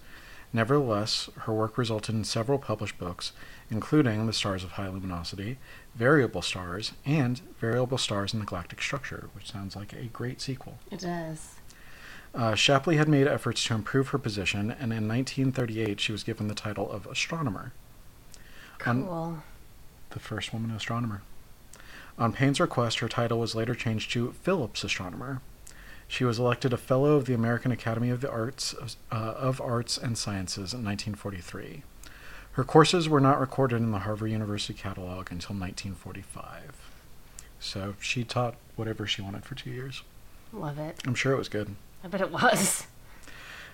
Nevertheless, 0.54 1.30
her 1.40 1.54
work 1.54 1.78
resulted 1.78 2.14
in 2.16 2.24
several 2.24 2.60
published 2.60 2.98
books, 2.98 3.32
including 3.70 4.26
The 4.26 4.34
Stars 4.34 4.64
of 4.64 4.72
High 4.72 4.88
Luminosity, 4.90 5.58
Variable 5.96 6.42
Stars, 6.42 6.92
and 7.06 7.40
Variable 7.60 7.98
Stars 7.98 8.34
in 8.34 8.40
the 8.42 8.46
Galactic 8.46 8.82
Structure, 8.82 9.30
which 9.34 9.52
sounds 9.52 9.76
like 9.76 9.94
a 9.94 10.06
great 10.06 10.42
sequel. 10.42 10.78
It 10.90 11.00
does. 11.02 11.56
Uh, 12.34 12.56
Shapley 12.56 12.96
had 12.98 13.10
made 13.10 13.28
efforts 13.28 13.64
to 13.66 13.74
improve 13.74 14.10
her 14.10 14.18
position, 14.18 14.72
and 14.72 14.94
in 14.94 15.08
1938 15.08 16.00
she 16.00 16.12
was 16.14 16.24
given 16.24 16.48
the 16.48 16.56
title 16.56 16.90
of 16.90 17.06
astronomer, 17.06 17.74
On- 18.86 19.06
Cool. 19.06 19.44
the 20.12 20.20
first 20.20 20.54
woman 20.54 20.72
astronomer. 20.72 21.22
On 22.22 22.32
Payne's 22.32 22.60
request, 22.60 23.00
her 23.00 23.10
title 23.10 23.40
was 23.40 23.56
later 23.56 23.74
changed 23.74 24.12
to 24.12 24.32
Phillips 24.44 24.84
Astronomer. 24.84 25.42
She 26.08 26.24
was 26.24 26.38
elected 26.38 26.72
a 26.72 26.78
Fellow 26.78 27.16
of 27.16 27.26
the 27.26 27.34
American 27.34 27.72
Academy 27.72 28.12
of 28.12 28.22
the 28.22 28.30
Arts 28.30 28.76
uh, 29.12 29.16
of 29.16 29.60
Arts 29.60 29.98
and 29.98 30.16
Sciences 30.16 30.72
in 30.72 30.86
1943. 30.86 31.82
Her 32.52 32.64
courses 32.64 33.10
were 33.10 33.20
not 33.20 33.40
recorded 33.40 33.78
in 33.78 33.90
the 33.90 34.00
Harvard 34.00 34.30
University 34.30 34.76
catalog 34.76 35.32
until 35.32 35.56
1945. 35.56 36.92
So 37.60 37.96
she 38.00 38.24
taught 38.24 38.54
whatever 38.76 39.08
she 39.08 39.24
wanted 39.24 39.44
for 39.44 39.56
two 39.56 39.72
years. 39.72 40.04
Love 40.54 40.78
it. 40.78 41.02
I'm 41.08 41.16
sure 41.16 41.34
it 41.34 41.40
was 41.40 41.50
good. 41.50 41.76
I 42.04 42.08
bet 42.08 42.22
it 42.22 42.32
was. 42.32 42.86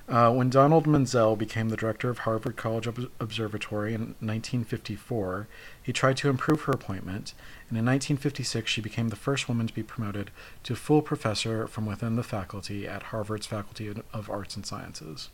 Uh, 0.07 0.31
when 0.31 0.49
Donald 0.49 0.87
Menzel 0.87 1.35
became 1.35 1.67
the 1.67 1.75
director 1.75 2.09
of 2.09 2.19
Harvard 2.19 2.55
College 2.55 2.87
Ob- 2.87 3.11
Observatory 3.19 3.93
in 3.93 4.15
1954, 4.21 5.49
he 5.83 5.91
tried 5.91 6.15
to 6.17 6.29
improve 6.29 6.61
her 6.61 6.71
appointment, 6.71 7.33
and 7.67 7.77
in 7.77 7.85
1956 7.85 8.71
she 8.71 8.79
became 8.79 9.09
the 9.09 9.17
first 9.17 9.49
woman 9.49 9.67
to 9.67 9.73
be 9.73 9.83
promoted 9.83 10.31
to 10.63 10.75
full 10.77 11.01
professor 11.01 11.67
from 11.67 11.85
within 11.85 12.15
the 12.15 12.23
faculty 12.23 12.87
at 12.87 13.03
Harvard's 13.03 13.47
Faculty 13.47 13.93
of- 14.13 14.29
Arts 14.29 14.55
and 14.55 14.65
Sciences. 14.65 15.29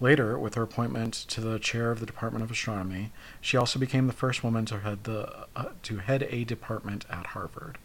Later, 0.00 0.36
with 0.36 0.56
her 0.56 0.62
appointment 0.64 1.14
to 1.14 1.40
the 1.40 1.60
chair 1.60 1.92
of 1.92 2.00
the 2.00 2.06
Department 2.06 2.42
of 2.42 2.50
Astronomy, 2.50 3.12
she 3.40 3.56
also 3.56 3.78
became 3.78 4.08
the 4.08 4.12
first 4.12 4.42
woman 4.42 4.64
to 4.66 4.80
head 4.80 5.04
the 5.04 5.46
uh, 5.54 5.68
to 5.84 5.98
head 5.98 6.26
a 6.30 6.42
department 6.42 7.04
at 7.08 7.26
Harvard. 7.26 7.78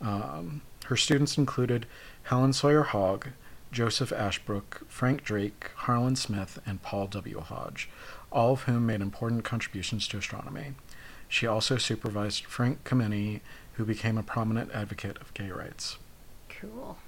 Um, 0.00 0.62
her 0.86 0.96
students 0.96 1.36
included 1.36 1.84
Helen 2.22 2.54
Sawyer 2.54 2.84
Hogg, 2.84 3.28
Joseph 3.72 4.12
Ashbrook, 4.12 4.82
Frank 4.88 5.22
Drake, 5.22 5.70
Harlan 5.76 6.16
Smith, 6.16 6.58
and 6.66 6.82
Paul 6.82 7.06
W. 7.06 7.40
Hodge, 7.40 7.88
all 8.32 8.52
of 8.52 8.62
whom 8.62 8.86
made 8.86 9.00
important 9.00 9.44
contributions 9.44 10.08
to 10.08 10.18
astronomy. 10.18 10.74
She 11.28 11.46
also 11.46 11.76
supervised 11.76 12.46
Frank 12.46 12.82
Kameny, 12.84 13.40
who 13.74 13.84
became 13.84 14.18
a 14.18 14.22
prominent 14.22 14.72
advocate 14.72 15.18
of 15.20 15.32
gay 15.34 15.50
rights. 15.50 15.98
Cool. 16.48 16.98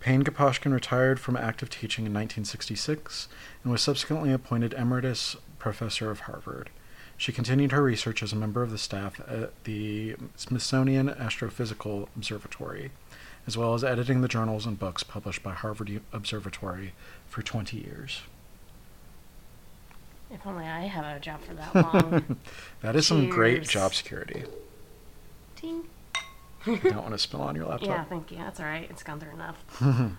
Payne 0.00 0.22
Gaposchkin 0.24 0.72
retired 0.72 1.20
from 1.20 1.36
active 1.36 1.70
teaching 1.70 2.06
in 2.06 2.12
1966 2.12 3.28
and 3.62 3.72
was 3.72 3.82
subsequently 3.82 4.32
appointed 4.32 4.72
emeritus 4.74 5.36
professor 5.58 6.10
of 6.10 6.20
Harvard. 6.20 6.70
She 7.16 7.32
continued 7.32 7.72
her 7.72 7.82
research 7.82 8.22
as 8.22 8.32
a 8.32 8.36
member 8.36 8.62
of 8.62 8.70
the 8.70 8.78
staff 8.78 9.20
at 9.28 9.52
the 9.64 10.16
Smithsonian 10.36 11.08
Astrophysical 11.08 12.08
Observatory, 12.16 12.90
as 13.46 13.56
well 13.56 13.74
as 13.74 13.84
editing 13.84 14.20
the 14.20 14.28
journals 14.28 14.66
and 14.66 14.78
books 14.78 15.02
published 15.02 15.42
by 15.42 15.52
Harvard 15.52 16.00
Observatory 16.12 16.92
for 17.28 17.42
20 17.42 17.76
years. 17.76 18.22
If 20.30 20.46
only 20.46 20.64
I 20.66 20.82
have 20.82 21.16
a 21.16 21.20
job 21.20 21.40
for 21.42 21.54
that 21.54 21.74
long. 21.94 22.36
That 22.80 22.96
is 22.96 23.06
some 23.06 23.28
great 23.28 23.62
job 23.64 23.94
security. 23.94 24.44
Ting. 25.56 25.84
You 26.66 26.78
don't 26.78 27.02
want 27.02 27.12
to 27.12 27.18
spill 27.18 27.42
on 27.42 27.54
your 27.54 27.66
laptop. 27.68 27.88
Yeah, 27.88 28.04
thank 28.04 28.32
you. 28.32 28.38
That's 28.38 28.58
all 28.58 28.66
right. 28.66 28.88
It's 28.90 29.02
gone 29.02 29.20
through 29.20 29.32
enough. 29.32 29.62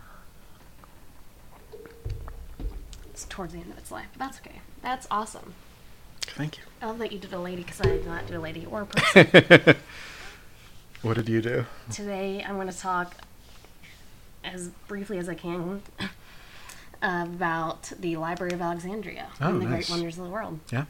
it's 3.10 3.25
towards 3.25 3.53
the 3.53 3.60
end 3.60 3.72
of 3.72 3.77
its 3.77 3.91
life, 3.91 4.08
but 4.13 4.20
that's 4.20 4.38
okay. 4.39 4.62
That's 4.82 5.08
awesome. 5.10 5.53
Thank 6.22 6.58
you. 6.58 6.63
I 6.82 6.88
love 6.88 7.00
that 7.00 7.12
you 7.12 7.20
did 7.20 7.34
a 7.34 7.39
lady 7.39 7.63
because 7.63 7.82
I 7.82 7.86
did 7.86 8.05
not 8.05 8.27
do 8.27 8.38
a 8.38 8.39
lady 8.39 8.65
or 8.65 8.82
a 8.82 8.86
person. 8.86 9.75
What 11.05 11.17
did 11.17 11.29
you 11.29 11.39
do? 11.39 11.65
Today 11.91 12.43
I'm 12.43 12.55
going 12.55 12.67
to 12.67 12.75
talk 12.75 13.13
as 14.43 14.69
briefly 14.88 15.19
as 15.19 15.29
I 15.29 15.35
can 15.35 15.83
about 17.00 17.91
the 18.00 18.15
Library 18.17 18.53
of 18.53 18.62
Alexandria 18.63 19.27
Oh, 19.39 19.50
and 19.50 19.62
the 19.62 19.65
nice. 19.65 19.85
Great 19.88 19.89
Wonders 19.91 20.17
of 20.17 20.24
the 20.24 20.31
World. 20.31 20.62
Yeah. 20.71 20.85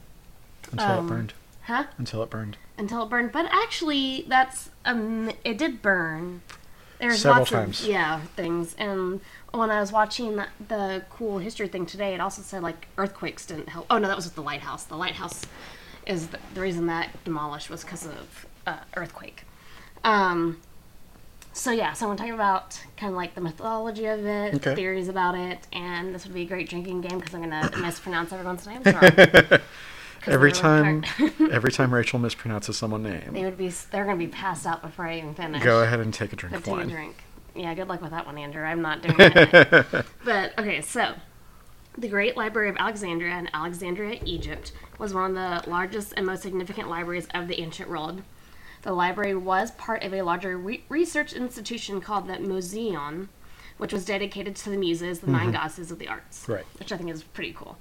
Until 0.72 0.88
Um, 0.88 1.06
it 1.06 1.10
burned. 1.10 1.34
Huh? 1.64 1.84
Until 1.98 2.24
it 2.24 2.30
burned. 2.30 2.56
Until 2.78 3.04
it 3.04 3.10
burned. 3.10 3.34
But 3.34 3.48
actually, 3.52 4.24
that's 4.30 4.70
um, 4.86 5.32
it 5.44 5.58
did 5.58 5.82
burn. 5.82 6.44
There's 7.00 7.20
Several 7.22 7.40
lots 7.42 7.52
times. 7.52 7.82
of 7.82 7.90
yeah 7.90 8.22
things, 8.38 8.74
and 8.78 9.20
when 9.52 9.70
I 9.70 9.82
was 9.82 9.92
watching 9.92 10.38
the, 10.38 10.48
the 10.70 11.04
cool 11.10 11.40
history 11.40 11.68
thing 11.68 11.86
today, 11.86 12.14
it 12.14 12.22
also 12.22 12.42
said 12.42 12.64
like 12.64 12.88
earthquakes 12.98 13.46
didn't 13.46 13.68
help. 13.68 13.86
Oh 13.90 13.98
no, 13.98 14.08
that 14.08 14.16
was 14.16 14.24
with 14.24 14.36
the 14.36 14.42
lighthouse. 14.44 14.86
The 14.86 14.96
lighthouse 14.96 15.42
is 16.08 16.28
the, 16.28 16.40
the 16.54 16.62
reason 16.62 16.86
that 16.86 17.22
demolished 17.26 17.70
was 17.70 17.84
because 17.84 18.06
of 18.06 18.46
uh, 18.66 18.78
earthquake. 18.96 19.44
Um, 20.06 20.62
so 21.52 21.72
yeah, 21.72 21.94
so 21.94 22.10
I'm 22.10 22.18
talk 22.18 22.30
about 22.30 22.80
kind 22.98 23.12
of 23.12 23.18
like 23.18 23.34
the 23.36 23.42
mythology 23.42 24.06
of 24.06 24.26
it, 24.26 24.56
Okay. 24.56 24.76
theories 24.76 25.08
about 25.08 25.36
it, 25.36 25.68
and 25.74 26.14
this 26.14 26.26
would 26.26 26.34
be 26.34 26.44
a 26.44 26.46
great 26.46 26.70
drinking 26.70 27.02
game 27.02 27.18
because 27.20 27.34
I'm 27.34 27.42
gonna 27.42 27.70
mispronounce 27.82 28.32
everyone's 28.32 28.66
name. 28.68 28.82
Every 30.28 30.52
time, 30.52 31.04
every 31.52 31.72
time 31.72 31.94
Rachel 31.94 32.20
mispronounces 32.20 32.74
someone's 32.74 33.04
name, 33.06 33.34
they 33.34 33.44
would 33.44 33.58
be 33.58 33.70
they're 33.92 34.06
gonna 34.06 34.18
be 34.18 34.28
passed 34.28 34.66
out 34.66 34.82
before 34.82 35.06
I 35.06 35.20
even 35.20 35.36
finish. 35.36 35.62
go 35.62 35.84
ahead 35.84 36.00
and 36.00 36.12
take 36.12 36.34
a 36.34 36.36
drink 36.36 36.56
of 36.56 36.64
take 36.64 36.74
a 36.74 36.78
wine. 36.78 36.88
drink. 36.90 37.16
Yeah, 37.54 37.74
good 37.76 37.88
luck 37.88 38.02
with 38.02 38.10
that 38.12 38.26
one, 38.26 38.38
Andrew. 38.38 38.64
I'm 38.64 38.82
not 38.82 39.02
doing 39.04 39.16
it. 39.20 40.06
but 40.26 40.58
okay, 40.58 40.82
so 40.82 41.14
the 41.98 42.08
Great 42.08 42.36
Library 42.36 42.70
of 42.70 42.76
Alexandria 42.78 43.38
in 43.38 43.50
Alexandria, 43.54 44.20
Egypt, 44.26 44.72
was 44.98 45.14
one 45.14 45.38
of 45.38 45.64
the 45.64 45.70
largest 45.70 46.14
and 46.18 46.26
most 46.26 46.42
significant 46.42 46.90
libraries 46.90 47.28
of 47.36 47.48
the 47.48 47.62
ancient 47.62 47.88
world. 47.90 48.24
The 48.86 48.94
library 48.94 49.34
was 49.34 49.72
part 49.72 50.04
of 50.04 50.14
a 50.14 50.22
larger 50.22 50.58
re- 50.60 50.84
research 50.90 51.34
institution 51.34 52.00
called 52.02 52.28
the 52.28 52.38
Museum, 52.38 53.30
which 53.80 53.92
was 53.92 54.06
dedicated 54.06 54.56
to 54.58 54.70
the 54.70 54.78
muses, 54.78 55.20
the 55.20 55.32
nine 55.32 55.52
goddesses 55.52 55.92
of 55.92 55.98
the 55.98 56.08
arts. 56.08 56.48
Right. 56.48 56.66
Which 56.78 56.92
I 56.92 56.98
think 56.98 57.10
is 57.10 57.24
pretty 57.24 57.52
cool. 57.52 57.78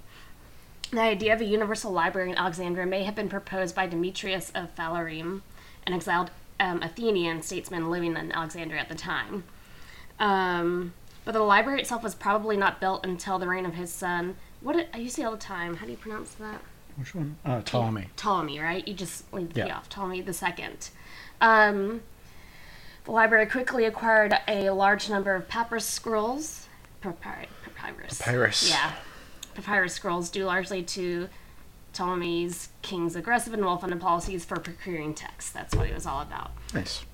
The 0.91 1.03
idea 1.03 1.35
of 1.35 1.43
a 1.43 1.45
universal 1.45 1.93
library 1.93 2.31
in 2.31 2.39
Alexandria 2.39 2.87
may 2.87 3.03
have 3.05 3.15
been 3.15 3.29
proposed 3.29 3.75
by 3.75 3.87
Demetrius 3.87 4.51
of 4.55 4.75
Phalerum, 4.75 5.43
an 5.87 5.93
exiled 5.93 6.31
um, 6.59 6.83
Athenian 6.83 7.43
statesman 7.43 7.91
living 7.91 8.17
in 8.17 8.33
Alexandria 8.33 8.81
at 8.81 8.89
the 8.89 8.95
time. 8.95 9.45
Um, 10.19 10.95
but 11.27 11.33
the 11.33 11.41
library 11.41 11.83
itself 11.83 12.03
was 12.03 12.15
probably 12.15 12.57
not 12.57 12.81
built 12.81 13.05
until 13.05 13.39
the 13.39 13.47
reign 13.47 13.67
of 13.67 13.75
his 13.75 13.93
son. 13.93 14.37
What 14.63 14.89
I 14.95 14.97
used 14.97 15.17
to 15.17 15.25
all 15.25 15.33
the 15.33 15.37
time. 15.37 15.77
How 15.77 15.85
do 15.85 15.91
you 15.91 15.99
pronounce 15.99 16.33
that? 16.37 16.63
Which 16.97 17.15
one? 17.15 17.37
Uh, 17.45 17.61
Ptolemy. 17.63 18.09
Ptolemy, 18.17 18.61
right? 18.61 18.87
You 18.87 18.95
just 18.95 19.33
leave 19.33 19.49
the 19.55 19.63
P 19.63 19.69
Yeah. 19.69 19.77
off. 19.79 19.89
Ptolemy 19.89 20.21
the 20.21 20.33
second. 20.33 20.91
Um, 21.41 22.03
the 23.05 23.11
library 23.11 23.47
quickly 23.47 23.85
acquired 23.85 24.35
a 24.49 24.71
large 24.71 25.11
number 25.11 25.35
of 25.35 25.49
papyrus 25.49 25.87
scrolls. 25.87 26.69
Papyrus. 27.01 27.49
Papyrus. 27.77 28.19
Papyrus. 28.23 28.71
Yeah. 28.71 28.93
Papyrus 29.55 29.93
scrolls 29.95 30.31
due 30.31 30.45
largely 30.47 30.83
to 30.83 31.29
Ptolemy's 31.93 32.71
king's 32.83 33.15
aggressive 33.15 33.53
and 33.53 33.65
well-funded 33.65 34.01
policies 34.01 34.45
for 34.45 34.59
procuring 34.59 35.15
texts. 35.15 35.51
That's 35.51 35.75
what 35.75 35.87
it 35.89 35.95
was 35.95 36.07
all 36.07 36.21
about. 36.21 36.53
Nice. 36.73 37.05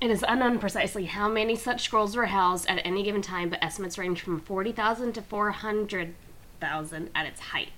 It 0.00 0.10
is 0.10 0.24
unknown 0.26 0.58
precisely 0.58 1.06
how 1.06 1.28
many 1.28 1.56
such 1.56 1.84
scrolls 1.84 2.16
were 2.16 2.26
housed 2.26 2.66
at 2.68 2.80
any 2.84 3.02
given 3.02 3.22
time, 3.22 3.48
but 3.50 3.62
estimates 3.62 3.98
range 3.98 4.20
from 4.22 4.40
40,000 4.40 5.12
to 5.14 5.22
400,000 5.22 7.10
at 7.14 7.26
its 7.26 7.40
height. 7.40 7.77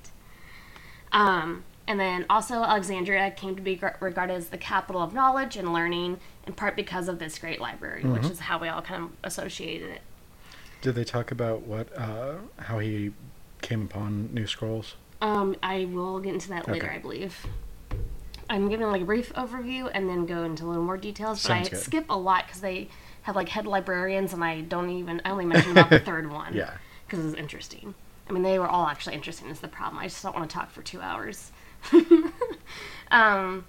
Um, 1.13 1.65
And 1.89 1.99
then 1.99 2.25
also, 2.31 2.63
Alexandria 2.63 3.33
came 3.33 3.57
to 3.57 3.63
be 3.63 3.81
regarded 4.01 4.35
as 4.35 4.51
the 4.51 4.59
capital 4.59 5.03
of 5.03 5.13
knowledge 5.13 5.57
and 5.57 5.73
learning, 5.73 6.19
in 6.47 6.53
part 6.53 6.77
because 6.77 7.09
of 7.09 7.19
this 7.19 7.37
great 7.39 7.61
library, 7.61 8.05
which 8.05 8.27
is 8.31 8.39
how 8.41 8.61
we 8.61 8.69
all 8.69 8.81
kind 8.83 9.03
of 9.05 9.11
associated 9.25 9.91
it. 9.91 10.01
Did 10.83 10.95
they 10.95 11.03
talk 11.05 11.33
about 11.33 11.63
what 11.63 11.89
uh, 11.99 12.35
how 12.59 12.79
he 12.79 13.11
came 13.61 13.83
upon 13.83 14.33
new 14.33 14.47
scrolls? 14.47 14.95
Um, 15.21 15.57
I 15.65 15.87
will 15.87 16.21
get 16.21 16.33
into 16.33 16.49
that 16.51 16.69
later, 16.69 16.89
I 16.91 16.99
believe. 16.99 17.45
I'm 18.49 18.69
giving 18.69 18.87
like 18.87 19.03
a 19.03 19.05
brief 19.05 19.33
overview 19.35 19.91
and 19.93 20.09
then 20.09 20.27
go 20.27 20.45
into 20.45 20.65
a 20.65 20.69
little 20.69 20.85
more 20.85 20.97
details, 20.97 21.43
but 21.43 21.49
Sounds 21.49 21.67
I 21.69 21.71
good. 21.71 21.81
skip 21.81 22.05
a 22.09 22.17
lot 22.17 22.47
because 22.47 22.61
they 22.61 22.89
have 23.23 23.35
like 23.37 23.49
head 23.49 23.67
librarians, 23.67 24.33
and 24.33 24.45
I 24.45 24.61
don't 24.61 24.91
even 24.91 25.21
I 25.25 25.31
only 25.31 25.45
mention 25.45 25.73
about 25.73 25.91
the 25.91 25.99
third 26.11 26.31
one. 26.31 26.55
Yeah. 26.55 26.71
because 27.07 27.25
it's 27.27 27.35
interesting. 27.37 27.95
I 28.31 28.33
mean, 28.33 28.45
they 28.45 28.61
were 28.61 28.69
all 28.69 28.87
actually 28.87 29.17
interesting. 29.17 29.49
Is 29.49 29.59
the 29.59 29.67
problem? 29.67 29.99
I 29.99 30.07
just 30.07 30.23
don't 30.23 30.37
want 30.37 30.49
to 30.49 30.55
talk 30.55 30.71
for 30.71 30.83
two 30.83 31.01
hours. 31.01 31.51
um, 33.11 33.65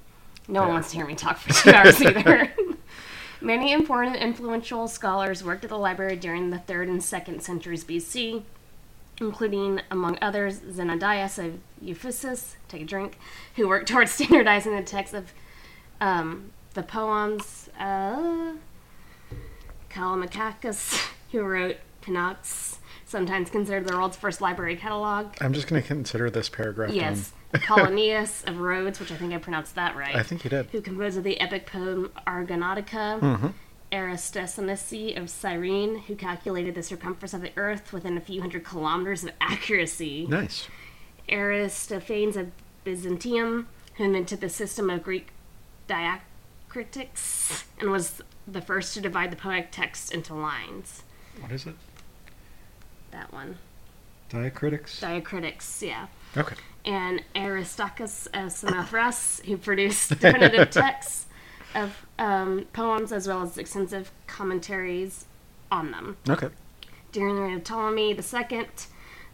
no 0.48 0.62
one 0.62 0.74
wants 0.74 0.91
to 0.91 0.98
hear 0.98 1.08
me 1.08 1.15
talk 1.15 1.38
for 1.38 1.51
two 1.51 1.72
hours 1.72 2.00
either. 2.01 2.53
Many 3.41 3.72
important 3.72 4.18
influential 4.18 4.88
scholars 4.88 5.44
worked 5.44 5.63
at 5.63 5.72
the 5.72 5.80
library 5.80 6.15
during 6.15 6.51
the 6.51 6.60
third 6.60 6.89
and 6.89 7.03
second 7.03 7.41
centuries 7.41 7.84
BC, 7.84 8.44
including, 9.20 9.82
among 9.89 10.20
others, 10.22 10.60
Zenodius 10.60 11.44
of 11.44 11.60
Ephesus, 11.84 12.56
take 12.68 12.84
a 12.84 12.86
drink, 12.86 13.18
who 13.56 13.68
worked 13.68 13.88
towards 13.88 14.12
standardizing 14.12 14.75
the 14.75 14.84
text 14.84 15.15
of 15.15 15.34
um, 16.00 16.51
the 16.75 16.84
poems. 16.84 17.68
Uh, 17.80 18.53
Callimachus, 19.89 21.03
who 21.32 21.41
wrote 21.41 21.77
Panox, 22.03 22.77
sometimes 23.12 23.50
considered 23.50 23.86
the 23.88 23.94
world's 23.96 24.18
first 24.18 24.41
library 24.41 24.75
catalog. 24.75 25.36
I'm 25.41 25.53
just 25.53 25.68
going 25.68 25.82
to 25.82 25.88
consider 25.88 26.30
this 26.32 26.50
paragraph 26.50 26.91
Yes, 26.94 27.34
Polonius 27.53 28.44
of 28.48 28.60
Rhodes, 28.60 29.00
which 29.00 29.12
I 29.12 29.15
think 29.18 29.34
I 29.34 29.38
pronounced 29.38 29.75
that 29.75 29.96
right. 29.96 30.15
I 30.15 30.24
think 30.24 30.44
you 30.44 30.50
did. 30.50 30.68
who 30.72 30.82
composed 30.82 31.22
the 31.24 31.39
epic 31.39 31.68
poem 31.68 32.12
Argonautica, 32.25 33.20
Mm-hmm. 33.20 33.48
Of 35.18 35.30
Cyrene, 35.30 35.98
who 36.08 36.15
calculated 36.15 36.75
the 36.75 36.82
circumference 36.84 37.34
of 37.34 37.41
the 37.41 37.51
earth 37.58 37.91
within 37.91 38.18
a 38.18 38.22
few 38.22 38.39
hundred 38.39 38.63
kilometers 38.63 39.25
of 39.25 39.32
accuracy, 39.41 40.25
Nice. 40.27 40.68
Aristophanes 41.30 42.38
of 42.38 42.51
Byzantium, 42.86 43.68
who 43.96 44.06
invented 44.06 44.39
the 44.39 44.48
system 44.50 44.89
of 44.89 45.03
Greek 45.03 45.27
diacritics 45.89 47.63
and 47.80 47.91
was 47.91 48.22
the 48.48 48.62
first 48.62 48.94
to 48.94 49.01
divide 49.01 49.32
the 49.32 49.36
poetic 49.36 49.72
text 49.72 50.13
into 50.13 50.34
lines. 50.34 51.03
What 51.41 51.51
is 51.51 51.65
it? 51.65 51.75
That 53.12 53.32
one. 53.32 53.58
Diacritics. 54.30 55.00
Diacritics, 55.01 55.82
yeah. 55.82 56.08
okay. 56.38 56.56
and 56.86 57.22
Aristarchus 57.36 58.27
of 58.34 58.51
Samothrace, 58.51 59.41
who 59.46 59.58
produced 59.58 60.10
definitive 60.22 60.70
texts 60.72 61.25
of 61.75 62.06
um, 62.18 62.65
poems 62.72 63.12
as 63.12 63.27
well 63.27 63.41
as 63.44 63.58
extensive 63.58 64.12
commentaries 64.27 65.25
on 65.72 65.91
them. 65.91 66.18
Okay. 66.30 66.50
During 67.12 67.36
the 67.36 67.41
reign 67.41 67.58
of 67.58 67.63
Ptolemy 67.63 68.12
II, 68.12 68.68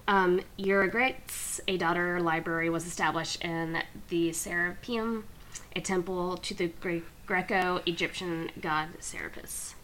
um, 0.07 0.41
Eurygrates, 0.57 1.59
a 1.67 1.77
daughter 1.77 2.19
library, 2.19 2.69
was 2.69 2.87
established 2.87 3.43
in 3.43 3.83
the 4.09 4.31
Serapeum, 4.31 5.23
a 5.75 5.81
temple 5.81 6.37
to 6.37 6.53
the 6.53 6.67
Gre- 6.81 7.05
Greco-Egyptian 7.25 8.51
god 8.59 8.89
Serapis. 8.99 9.75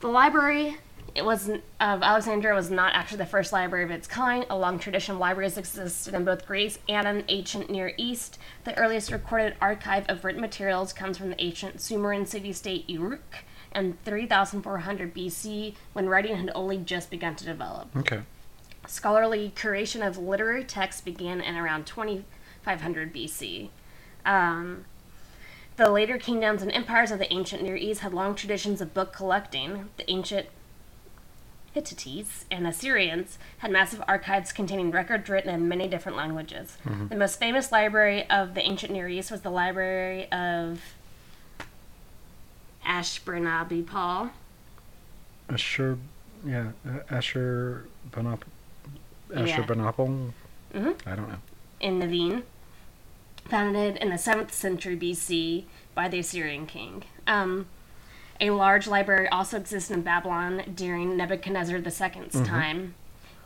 The 0.00 0.08
library 0.08 0.78
it 1.14 1.24
was 1.24 1.48
of 1.48 1.62
Alexandria 2.02 2.54
was 2.54 2.70
not 2.70 2.94
actually 2.94 3.18
the 3.18 3.26
first 3.26 3.52
library 3.52 3.84
of 3.84 3.90
its 3.90 4.08
kind. 4.08 4.44
A 4.50 4.58
long 4.58 4.80
tradition 4.80 5.14
of 5.14 5.20
libraries 5.20 5.56
existed 5.56 6.12
in 6.12 6.24
both 6.24 6.46
Greece 6.46 6.80
and 6.88 7.06
in 7.06 7.18
the 7.18 7.30
ancient 7.30 7.70
Near 7.70 7.92
East. 7.96 8.38
The 8.64 8.76
earliest 8.76 9.12
recorded 9.12 9.54
archive 9.60 10.06
of 10.08 10.24
written 10.24 10.40
materials 10.40 10.92
comes 10.92 11.16
from 11.16 11.30
the 11.30 11.40
ancient 11.40 11.80
Sumerian 11.80 12.26
city-state 12.26 12.90
Uruk 12.90 13.44
in 13.74 13.96
3400 14.04 15.14
BC, 15.14 15.74
when 15.92 16.08
writing 16.08 16.36
had 16.36 16.50
only 16.54 16.78
just 16.78 17.10
begun 17.10 17.36
to 17.36 17.44
develop. 17.44 17.94
Okay. 17.96 18.22
Scholarly 18.86 19.52
curation 19.54 20.06
of 20.06 20.18
literary 20.18 20.64
texts 20.64 21.00
began 21.00 21.40
in 21.40 21.56
around 21.56 21.86
2500 21.86 23.14
BC. 23.14 23.68
Um, 24.26 24.84
the 25.76 25.90
later 25.90 26.18
kingdoms 26.18 26.62
and 26.62 26.70
empires 26.72 27.10
of 27.10 27.18
the 27.18 27.32
ancient 27.32 27.62
Near 27.62 27.76
East 27.76 28.00
had 28.00 28.12
long 28.12 28.34
traditions 28.34 28.80
of 28.80 28.94
book 28.94 29.12
collecting. 29.12 29.90
The 29.96 30.08
ancient 30.10 30.48
Hittites 31.74 32.44
and 32.52 32.66
Assyrians 32.66 33.36
had 33.58 33.70
massive 33.72 34.00
archives 34.06 34.52
containing 34.52 34.92
records 34.92 35.28
written 35.28 35.52
in 35.52 35.68
many 35.68 35.88
different 35.88 36.16
languages. 36.16 36.78
The 37.08 37.16
most 37.16 37.38
famous 37.40 37.72
library 37.72 38.30
of 38.30 38.54
the 38.54 38.62
ancient 38.62 38.92
Near 38.92 39.08
East 39.08 39.30
was 39.32 39.40
the 39.42 39.50
Library 39.50 40.30
of 40.30 40.80
Ashburnabipal. 42.86 44.30
Ashur, 45.50 45.98
yeah, 46.46 46.70
Banop, 48.10 48.42
Asher 49.34 49.44
Yeah. 49.46 49.62
Mhm. 50.72 51.06
I 51.06 51.16
don't 51.16 51.28
know. 51.28 51.38
in 51.80 51.98
Naveen, 52.00 52.42
founded 53.46 53.96
in 53.96 54.08
the 54.10 54.16
7th 54.18 54.52
century 54.52 54.96
BC 54.96 55.66
by 55.94 56.08
the 56.08 56.18
Assyrian 56.20 56.66
king. 56.66 57.02
Um, 57.26 57.66
a 58.44 58.50
large 58.50 58.86
library 58.86 59.28
also 59.28 59.56
existed 59.56 59.94
in 59.94 60.02
Babylon 60.02 60.62
during 60.74 61.16
Nebuchadnezzar 61.16 61.78
II's 61.78 62.46
time. 62.46 62.94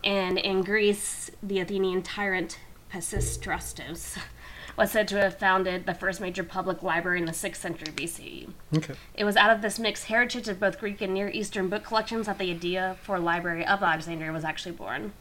And 0.02 0.38
in 0.38 0.62
Greece, 0.62 1.30
the 1.42 1.60
Athenian 1.60 2.02
tyrant 2.02 2.58
Pisistratos 2.92 4.18
was 4.76 4.90
said 4.90 5.08
to 5.08 5.20
have 5.20 5.38
founded 5.38 5.86
the 5.86 5.94
first 5.94 6.20
major 6.20 6.42
public 6.42 6.82
library 6.82 7.18
in 7.18 7.26
the 7.26 7.32
6th 7.32 7.56
century 7.56 7.92
BC. 7.92 8.48
Okay. 8.76 8.94
It 9.14 9.24
was 9.24 9.36
out 9.36 9.50
of 9.50 9.62
this 9.62 9.78
mixed 9.78 10.04
heritage 10.04 10.48
of 10.48 10.60
both 10.60 10.78
Greek 10.78 11.00
and 11.00 11.14
Near 11.14 11.28
Eastern 11.28 11.68
book 11.68 11.84
collections 11.84 12.26
that 12.26 12.38
the 12.38 12.50
idea 12.50 12.96
for 13.02 13.16
a 13.16 13.20
library 13.20 13.66
of 13.66 13.82
Alexandria 13.82 14.32
was 14.32 14.44
actually 14.44 14.72
born. 14.72 15.12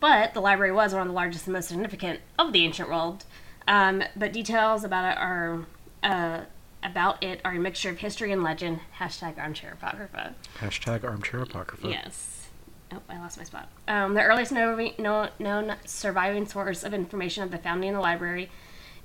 But 0.00 0.34
the 0.34 0.40
library 0.40 0.72
was 0.72 0.92
one 0.92 1.02
of 1.02 1.08
the 1.08 1.14
largest 1.14 1.46
and 1.46 1.54
most 1.54 1.68
significant 1.68 2.20
of 2.38 2.52
the 2.52 2.64
ancient 2.64 2.88
world. 2.88 3.24
Um, 3.68 4.02
but 4.16 4.32
details 4.32 4.82
about 4.82 5.12
it 5.12 5.18
are 5.18 5.66
uh, 6.02 6.40
about 6.82 7.22
it 7.22 7.40
are 7.44 7.52
a 7.52 7.58
mixture 7.58 7.90
of 7.90 7.98
history 7.98 8.32
and 8.32 8.42
legend. 8.42 8.80
Hashtag 8.98 9.38
armchair 9.38 9.72
apocrypha. 9.72 10.34
Hashtag 10.58 11.04
armchair 11.04 11.42
apocrypha. 11.42 11.88
Yes. 11.88 12.48
Oh, 12.92 13.00
I 13.08 13.18
lost 13.18 13.38
my 13.38 13.44
spot. 13.44 13.68
Um, 13.86 14.14
the 14.14 14.22
earliest 14.22 14.52
known, 14.52 15.28
known, 15.38 15.76
surviving 15.84 16.46
source 16.46 16.82
of 16.82 16.92
information 16.92 17.44
of 17.44 17.50
the 17.50 17.58
founding 17.58 17.90
of 17.90 17.96
the 17.96 18.00
library 18.00 18.50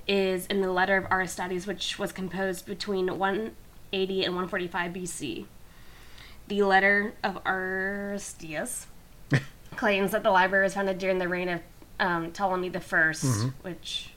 is 0.08 0.46
in 0.46 0.60
the 0.60 0.72
letter 0.72 0.96
of 0.96 1.06
Aristides, 1.10 1.66
which 1.66 1.98
was 1.98 2.12
composed 2.12 2.66
between 2.66 3.18
180 3.18 4.24
and 4.24 4.34
145 4.34 4.92
BC. 4.92 5.46
The 6.48 6.62
letter 6.62 7.14
of 7.22 7.42
Aristeas 7.44 8.86
claims 9.76 10.12
that 10.12 10.22
the 10.22 10.30
library 10.30 10.64
was 10.64 10.74
founded 10.74 10.98
during 10.98 11.18
the 11.18 11.28
reign 11.28 11.48
of 11.48 11.60
um, 11.98 12.30
Ptolemy 12.30 12.68
the 12.68 12.78
1st 12.78 13.52
which 13.62 14.10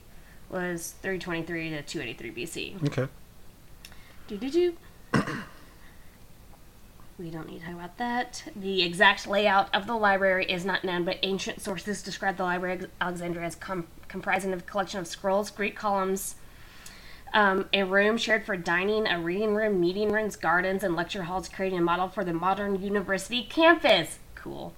was 0.50 0.94
323 1.02 1.70
to 1.70 1.82
283 1.82 2.44
BC. 2.44 2.86
Okay. 2.88 3.10
Do 4.30 4.36
do 4.36 4.48
do. 4.48 4.76
We 7.18 7.30
don't 7.30 7.48
need 7.48 7.58
to 7.58 7.66
talk 7.66 7.74
about 7.74 7.98
that. 7.98 8.44
The 8.54 8.82
exact 8.82 9.26
layout 9.26 9.74
of 9.74 9.88
the 9.88 9.96
library 9.96 10.44
is 10.44 10.64
not 10.64 10.84
known, 10.84 11.04
but 11.04 11.18
ancient 11.24 11.60
sources 11.60 12.00
describe 12.00 12.36
the 12.36 12.44
Library 12.44 12.76
of 12.76 12.90
Alexandria 13.00 13.44
as 13.44 13.56
com- 13.56 13.88
comprising 14.06 14.52
of 14.52 14.60
a 14.60 14.62
collection 14.62 15.00
of 15.00 15.08
scrolls, 15.08 15.50
Greek 15.50 15.74
columns, 15.74 16.36
um, 17.34 17.68
a 17.72 17.82
room 17.82 18.16
shared 18.16 18.46
for 18.46 18.56
dining, 18.56 19.08
a 19.08 19.18
reading 19.18 19.56
room, 19.56 19.80
meeting 19.80 20.12
rooms, 20.12 20.36
gardens, 20.36 20.84
and 20.84 20.94
lecture 20.94 21.24
halls, 21.24 21.48
creating 21.48 21.80
a 21.80 21.82
model 21.82 22.06
for 22.06 22.22
the 22.22 22.32
modern 22.32 22.80
university 22.80 23.42
campus. 23.42 24.20
Cool. 24.36 24.74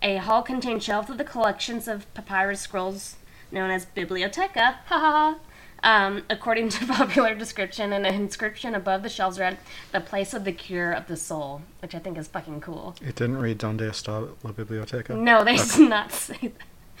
A 0.00 0.16
hall 0.16 0.40
contained 0.40 0.82
shelves 0.82 1.10
of 1.10 1.18
the 1.18 1.24
collections 1.24 1.86
of 1.86 2.12
papyrus 2.14 2.62
scrolls 2.62 3.16
known 3.52 3.70
as 3.70 3.84
biblioteca. 3.84 4.78
Ha 4.86 4.98
ha 4.98 4.98
ha. 4.98 5.38
Um, 5.82 6.24
according 6.28 6.68
to 6.70 6.86
popular 6.94 7.34
description, 7.34 7.92
and 7.92 8.06
an 8.06 8.14
inscription 8.14 8.74
above 8.74 9.02
the 9.02 9.08
shelves 9.08 9.38
read, 9.38 9.58
"The 9.92 10.00
place 10.00 10.34
of 10.34 10.44
the 10.44 10.52
cure 10.52 10.92
of 10.92 11.06
the 11.06 11.16
soul," 11.16 11.62
which 11.80 11.94
I 11.94 11.98
think 11.98 12.18
is 12.18 12.28
fucking 12.28 12.60
cool. 12.60 12.94
It 13.00 13.16
didn't 13.16 13.38
read 13.38 13.58
Donde 13.58 13.80
está 13.80 14.28
la 14.42 14.52
biblioteca? 14.52 15.14
No, 15.16 15.42
they 15.44 15.56
did 15.56 15.88
not 15.88 16.12
say 16.12 16.52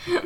that. 0.06 0.24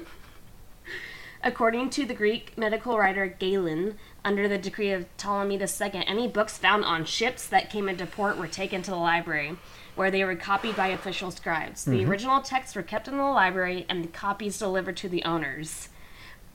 According 1.46 1.90
to 1.90 2.06
the 2.06 2.14
Greek 2.14 2.56
medical 2.56 2.96
writer 2.96 3.26
Galen, 3.26 3.98
under 4.24 4.48
the 4.48 4.56
decree 4.56 4.92
of 4.92 5.14
Ptolemy 5.18 5.60
II, 5.60 6.04
any 6.06 6.26
books 6.26 6.56
found 6.56 6.86
on 6.86 7.04
ships 7.04 7.46
that 7.48 7.68
came 7.68 7.86
into 7.86 8.06
port 8.06 8.38
were 8.38 8.48
taken 8.48 8.80
to 8.80 8.90
the 8.90 8.96
library, 8.96 9.58
where 9.94 10.10
they 10.10 10.24
were 10.24 10.36
copied 10.36 10.74
by 10.74 10.86
official 10.86 11.30
scribes. 11.30 11.84
The 11.84 12.02
original 12.06 12.40
texts 12.40 12.74
were 12.74 12.82
kept 12.82 13.08
in 13.08 13.18
the 13.18 13.24
library, 13.24 13.84
and 13.90 14.02
the 14.02 14.08
copies 14.08 14.58
delivered 14.58 14.96
to 14.98 15.08
the 15.10 15.22
owners. 15.24 15.90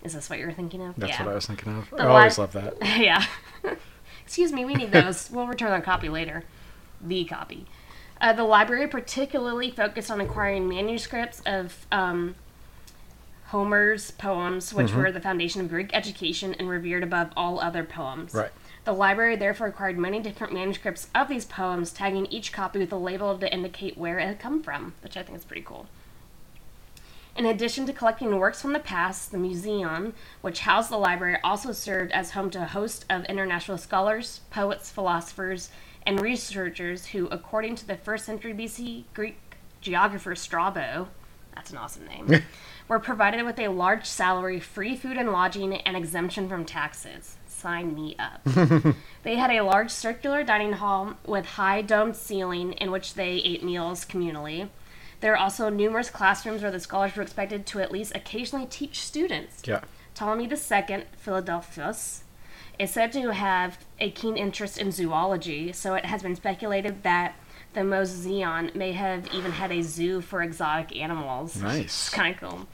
Is 0.04 0.14
this 0.14 0.30
what 0.30 0.40
you're 0.40 0.52
thinking 0.52 0.82
of? 0.82 0.96
That's 0.96 1.14
yeah. 1.14 1.26
what 1.26 1.32
I 1.32 1.36
was 1.36 1.46
thinking 1.46 1.78
of. 1.78 1.94
I 1.94 2.06
always 2.06 2.38
li- 2.38 2.44
love 2.44 2.54
that. 2.54 2.76
yeah. 3.00 3.26
Excuse 4.24 4.54
me, 4.54 4.64
we 4.64 4.76
need 4.76 4.92
those. 4.92 5.30
we'll 5.32 5.48
return 5.48 5.72
our 5.72 5.82
copy 5.82 6.08
later. 6.08 6.44
The 7.02 7.26
copy. 7.26 7.66
Uh, 8.22 8.34
the 8.34 8.44
library 8.44 8.88
particularly 8.88 9.72
focused 9.72 10.12
on 10.12 10.22
acquiring 10.22 10.68
manuscripts 10.68 11.42
of 11.46 11.86
um, 11.92 12.36
Homer's 13.48 14.12
poems, 14.12 14.74
which 14.74 14.94
were 14.94 15.12
the 15.12 15.22
foundation 15.22 15.62
of 15.62 15.70
Greek 15.70 15.90
education 15.94 16.54
and 16.60 16.70
revered 16.70 17.02
above 17.02 17.32
all 17.36 17.60
other 17.60 17.84
poems. 17.84 18.34
Right. 18.34 18.52
The 18.86 18.94
library 18.94 19.36
therefore 19.36 19.68
acquired 19.68 19.98
many 19.98 20.20
different 20.20 20.54
manuscripts 20.54 21.08
of 21.16 21.30
these 21.30 21.46
poems, 21.46 21.92
tagging 21.92 22.26
each 22.28 22.52
copy 22.52 22.80
with 22.80 22.92
a 22.92 22.98
label 22.98 23.38
to 23.38 23.54
indicate 23.54 23.98
where 23.98 24.20
it 24.20 24.26
had 24.26 24.40
come 24.40 24.62
from, 24.62 24.94
which 25.02 25.18
I 25.18 25.24
think 25.24 25.38
is 25.38 25.46
pretty 25.46 25.64
cool. 25.64 25.88
In 27.40 27.46
addition 27.46 27.86
to 27.86 27.94
collecting 27.94 28.38
works 28.38 28.62
from 28.62 28.74
the 28.74 28.80
past, 28.80 29.32
the 29.32 29.38
museum, 29.38 30.14
which 30.42 30.60
housed 30.60 30.92
the 30.92 30.98
library, 30.98 31.38
also 31.42 31.72
served 31.72 32.12
as 32.12 32.32
home 32.32 32.50
to 32.50 32.62
a 32.62 32.66
host 32.66 33.06
of 33.10 33.24
international 33.28 33.78
scholars, 33.78 34.42
poets, 34.50 34.92
philosophers, 34.92 35.70
and 36.06 36.20
researchers 36.20 37.06
who, 37.06 37.28
according 37.28 37.76
to 37.76 37.88
the 37.88 37.96
first 37.96 38.26
century 38.26 38.54
BC 38.54 39.06
Greek 39.14 39.38
geographer 39.80 40.36
Strabo, 40.36 41.08
that's 41.56 41.72
an 41.72 41.78
awesome 41.78 42.06
name, 42.08 42.44
were 42.90 43.00
provided 43.00 43.46
with 43.46 43.58
a 43.58 43.70
large 43.70 44.06
salary, 44.06 44.60
free 44.60 44.98
food 44.98 45.16
and 45.16 45.32
lodging, 45.32 45.74
and 45.74 45.96
exemption 45.96 46.50
from 46.50 46.66
taxes. 46.66 47.38
Sign 47.48 47.96
me 47.96 48.18
up. 48.20 48.42
they 49.24 49.38
had 49.38 49.50
a 49.50 49.62
large 49.62 49.92
circular 49.92 50.44
dining 50.44 50.74
hall 50.74 51.16
with 51.26 51.46
high 51.46 51.84
domed 51.84 52.18
ceiling 52.18 52.74
in 52.74 52.92
which 52.92 53.14
they 53.14 53.36
ate 53.36 53.64
meals 53.64 54.04
communally. 54.04 54.68
There 55.22 55.34
are 55.34 55.38
also 55.38 55.70
numerous 55.70 56.10
classrooms 56.10 56.62
where 56.62 56.72
the 56.72 56.80
scholars 56.80 57.16
were 57.16 57.22
expected 57.22 57.66
to 57.68 57.82
at 57.82 57.92
least 57.92 58.16
occasionally 58.16 58.66
teach 58.66 59.02
students. 59.02 59.62
Yeah. 59.66 59.82
Ptolemy 60.16 60.46
II, 60.46 61.04
Philadelphus, 61.18 62.24
is 62.78 62.92
said 62.92 63.12
to 63.12 63.34
have 63.34 63.78
a 64.00 64.12
keen 64.12 64.38
interest 64.38 64.78
in 64.78 64.92
zoology, 64.92 65.74
so 65.74 65.96
it 65.96 66.06
has 66.06 66.24
been 66.24 66.36
speculated 66.36 67.04
that 67.04 67.36
the 67.74 67.82
Moseon 67.82 68.74
may 68.74 68.94
have 68.94 69.34
even 69.34 69.52
had 69.52 69.72
a 69.72 69.82
zoo 69.82 70.22
for 70.22 70.42
exotic 70.42 70.96
animals. 70.96 71.62
Nice. 71.62 72.10
Kind 72.10 72.36
of 72.36 72.42
cool. 72.42 72.68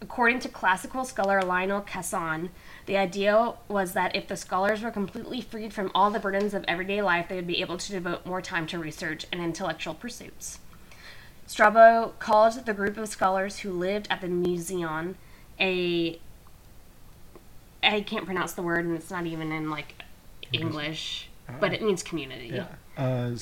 According 0.00 0.40
to 0.40 0.48
classical 0.48 1.04
scholar 1.04 1.42
Lionel 1.42 1.80
Casson, 1.80 2.50
the 2.86 2.96
idea 2.96 3.54
was 3.68 3.92
that 3.92 4.16
if 4.16 4.26
the 4.26 4.36
scholars 4.36 4.82
were 4.82 4.90
completely 4.90 5.40
freed 5.40 5.72
from 5.72 5.92
all 5.94 6.10
the 6.10 6.18
burdens 6.18 6.54
of 6.54 6.64
everyday 6.66 7.00
life, 7.02 7.28
they 7.28 7.36
would 7.36 7.46
be 7.46 7.60
able 7.60 7.78
to 7.78 7.92
devote 7.92 8.26
more 8.26 8.42
time 8.42 8.66
to 8.68 8.78
research 8.78 9.26
and 9.30 9.40
intellectual 9.40 9.94
pursuits. 9.94 10.58
Strabo 11.52 12.14
called 12.18 12.64
the 12.64 12.72
group 12.72 12.96
of 12.96 13.06
scholars 13.10 13.58
who 13.58 13.70
lived 13.72 14.06
at 14.08 14.22
the 14.22 14.26
museum 14.26 15.16
a 15.60 16.18
I 17.82 18.00
can't 18.00 18.24
pronounce 18.24 18.54
the 18.54 18.62
word 18.62 18.86
and 18.86 18.96
it's 18.96 19.10
not 19.10 19.26
even 19.26 19.52
in 19.52 19.68
like 19.68 20.02
English, 20.50 21.28
but 21.60 21.74
it 21.74 21.82
means 21.82 22.02
community. 22.02 22.52
Yeah. 22.54 22.68
Uh, 22.96 23.36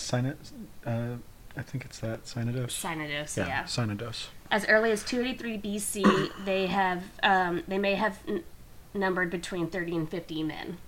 uh, 0.85 1.17
I 1.57 1.63
think 1.63 1.85
it's 1.85 2.01
that 2.01 2.25
Synodos. 2.25 2.71
Synodos, 2.71 3.37
Yeah, 3.37 3.47
yeah. 3.47 3.63
Synodos. 3.63 4.27
As 4.51 4.67
early 4.67 4.91
as 4.91 5.05
283 5.05 5.59
BC, 5.59 6.45
they 6.45 6.67
have 6.67 7.05
um, 7.23 7.63
they 7.69 7.79
may 7.79 7.95
have 7.95 8.19
n- 8.27 8.43
numbered 8.93 9.31
between 9.31 9.69
30 9.69 9.97
and 9.97 10.11
50 10.11 10.43
men. 10.43 10.79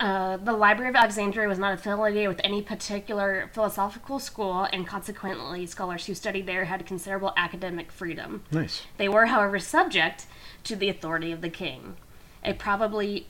Uh, 0.00 0.36
the 0.38 0.52
Library 0.52 0.90
of 0.90 0.96
Alexandria 0.96 1.46
was 1.46 1.58
not 1.58 1.72
affiliated 1.72 2.28
with 2.28 2.40
any 2.42 2.60
particular 2.60 3.48
philosophical 3.52 4.18
school, 4.18 4.66
and 4.72 4.86
consequently, 4.86 5.66
scholars 5.66 6.06
who 6.06 6.14
studied 6.14 6.46
there 6.46 6.64
had 6.64 6.84
considerable 6.84 7.32
academic 7.36 7.92
freedom. 7.92 8.42
Nice. 8.50 8.82
They 8.96 9.08
were, 9.08 9.26
however, 9.26 9.58
subject 9.60 10.26
to 10.64 10.74
the 10.74 10.88
authority 10.88 11.30
of 11.30 11.42
the 11.42 11.48
king. 11.48 11.96
A 12.42 12.54
probably 12.54 13.26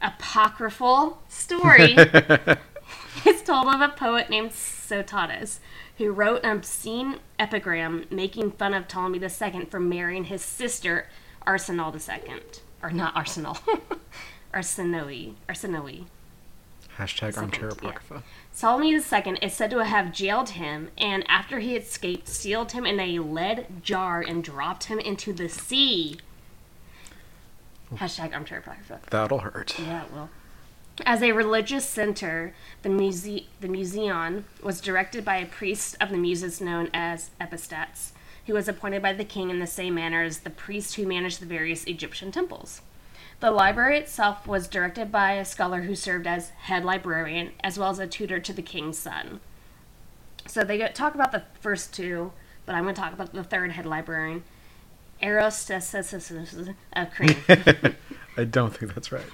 apocryphal 0.00 1.18
story 1.28 1.92
is 3.26 3.42
told 3.42 3.68
of 3.68 3.80
a 3.80 3.92
poet 3.94 4.30
named 4.30 4.50
Sotatus, 4.50 5.58
who 5.98 6.10
wrote 6.10 6.44
an 6.44 6.56
obscene 6.56 7.18
epigram 7.38 8.06
making 8.10 8.52
fun 8.52 8.72
of 8.72 8.88
Ptolemy 8.88 9.20
II 9.20 9.66
for 9.66 9.80
marrying 9.80 10.24
his 10.24 10.42
sister 10.42 11.08
Arsenal 11.46 11.94
II. 11.94 12.40
Or 12.82 12.90
not 12.90 13.14
Arsenal. 13.16 13.58
Arsinoe. 14.54 15.34
Arsinoe. 15.48 16.04
Hashtag 16.98 17.36
armchair 17.36 17.70
Second, 17.70 17.84
yeah. 17.84 17.90
apocrypha. 17.90 18.22
Ptolemy 18.56 18.92
II 18.92 19.38
is 19.42 19.52
said 19.52 19.70
to 19.70 19.84
have 19.84 20.12
jailed 20.12 20.50
him, 20.50 20.90
and 20.96 21.24
after 21.28 21.58
he 21.58 21.74
escaped, 21.74 22.28
sealed 22.28 22.70
him 22.72 22.86
in 22.86 23.00
a 23.00 23.18
lead 23.18 23.82
jar 23.82 24.20
and 24.20 24.44
dropped 24.44 24.84
him 24.84 25.00
into 25.00 25.32
the 25.32 25.48
sea. 25.48 26.18
Hashtag 27.94 28.32
armchair 28.32 28.58
apocrypha. 28.58 29.00
That'll 29.10 29.40
hurt. 29.40 29.76
Yeah, 29.78 30.04
it 30.04 30.12
will. 30.12 30.28
As 31.04 31.22
a 31.22 31.32
religious 31.32 31.84
center, 31.88 32.54
the, 32.82 32.88
muse- 32.88 33.46
the 33.60 33.68
museum 33.68 34.44
was 34.62 34.80
directed 34.80 35.24
by 35.24 35.36
a 35.38 35.46
priest 35.46 35.96
of 36.00 36.10
the 36.10 36.16
Muses 36.16 36.60
known 36.60 36.88
as 36.94 37.30
epistats, 37.40 38.12
who 38.46 38.54
was 38.54 38.68
appointed 38.68 39.02
by 39.02 39.12
the 39.12 39.24
king 39.24 39.50
in 39.50 39.58
the 39.58 39.66
same 39.66 39.94
manner 39.96 40.22
as 40.22 40.40
the 40.40 40.50
priest 40.50 40.94
who 40.94 41.06
managed 41.06 41.40
the 41.40 41.46
various 41.46 41.84
Egyptian 41.84 42.30
temples. 42.30 42.80
The 43.44 43.50
library 43.50 43.98
itself 43.98 44.46
was 44.46 44.66
directed 44.66 45.12
by 45.12 45.32
a 45.32 45.44
scholar 45.44 45.82
who 45.82 45.94
served 45.94 46.26
as 46.26 46.48
head 46.60 46.82
librarian, 46.82 47.50
as 47.62 47.78
well 47.78 47.90
as 47.90 47.98
a 47.98 48.06
tutor 48.06 48.40
to 48.40 48.54
the 48.54 48.62
king's 48.62 48.96
son. 48.96 49.40
So 50.46 50.64
they 50.64 50.78
talk 50.88 51.14
about 51.14 51.30
the 51.30 51.42
first 51.60 51.92
two, 51.92 52.32
but 52.64 52.74
I'm 52.74 52.84
going 52.84 52.94
to 52.94 53.00
talk 53.02 53.12
about 53.12 53.34
the 53.34 53.44
third 53.44 53.72
head 53.72 53.84
librarian, 53.84 54.44
Eratosthenes 55.20 56.70
of 56.94 57.10
Crete. 57.10 57.36
I 58.38 58.44
don't 58.44 58.74
think 58.74 58.94
that's 58.94 59.12
right. 59.12 59.26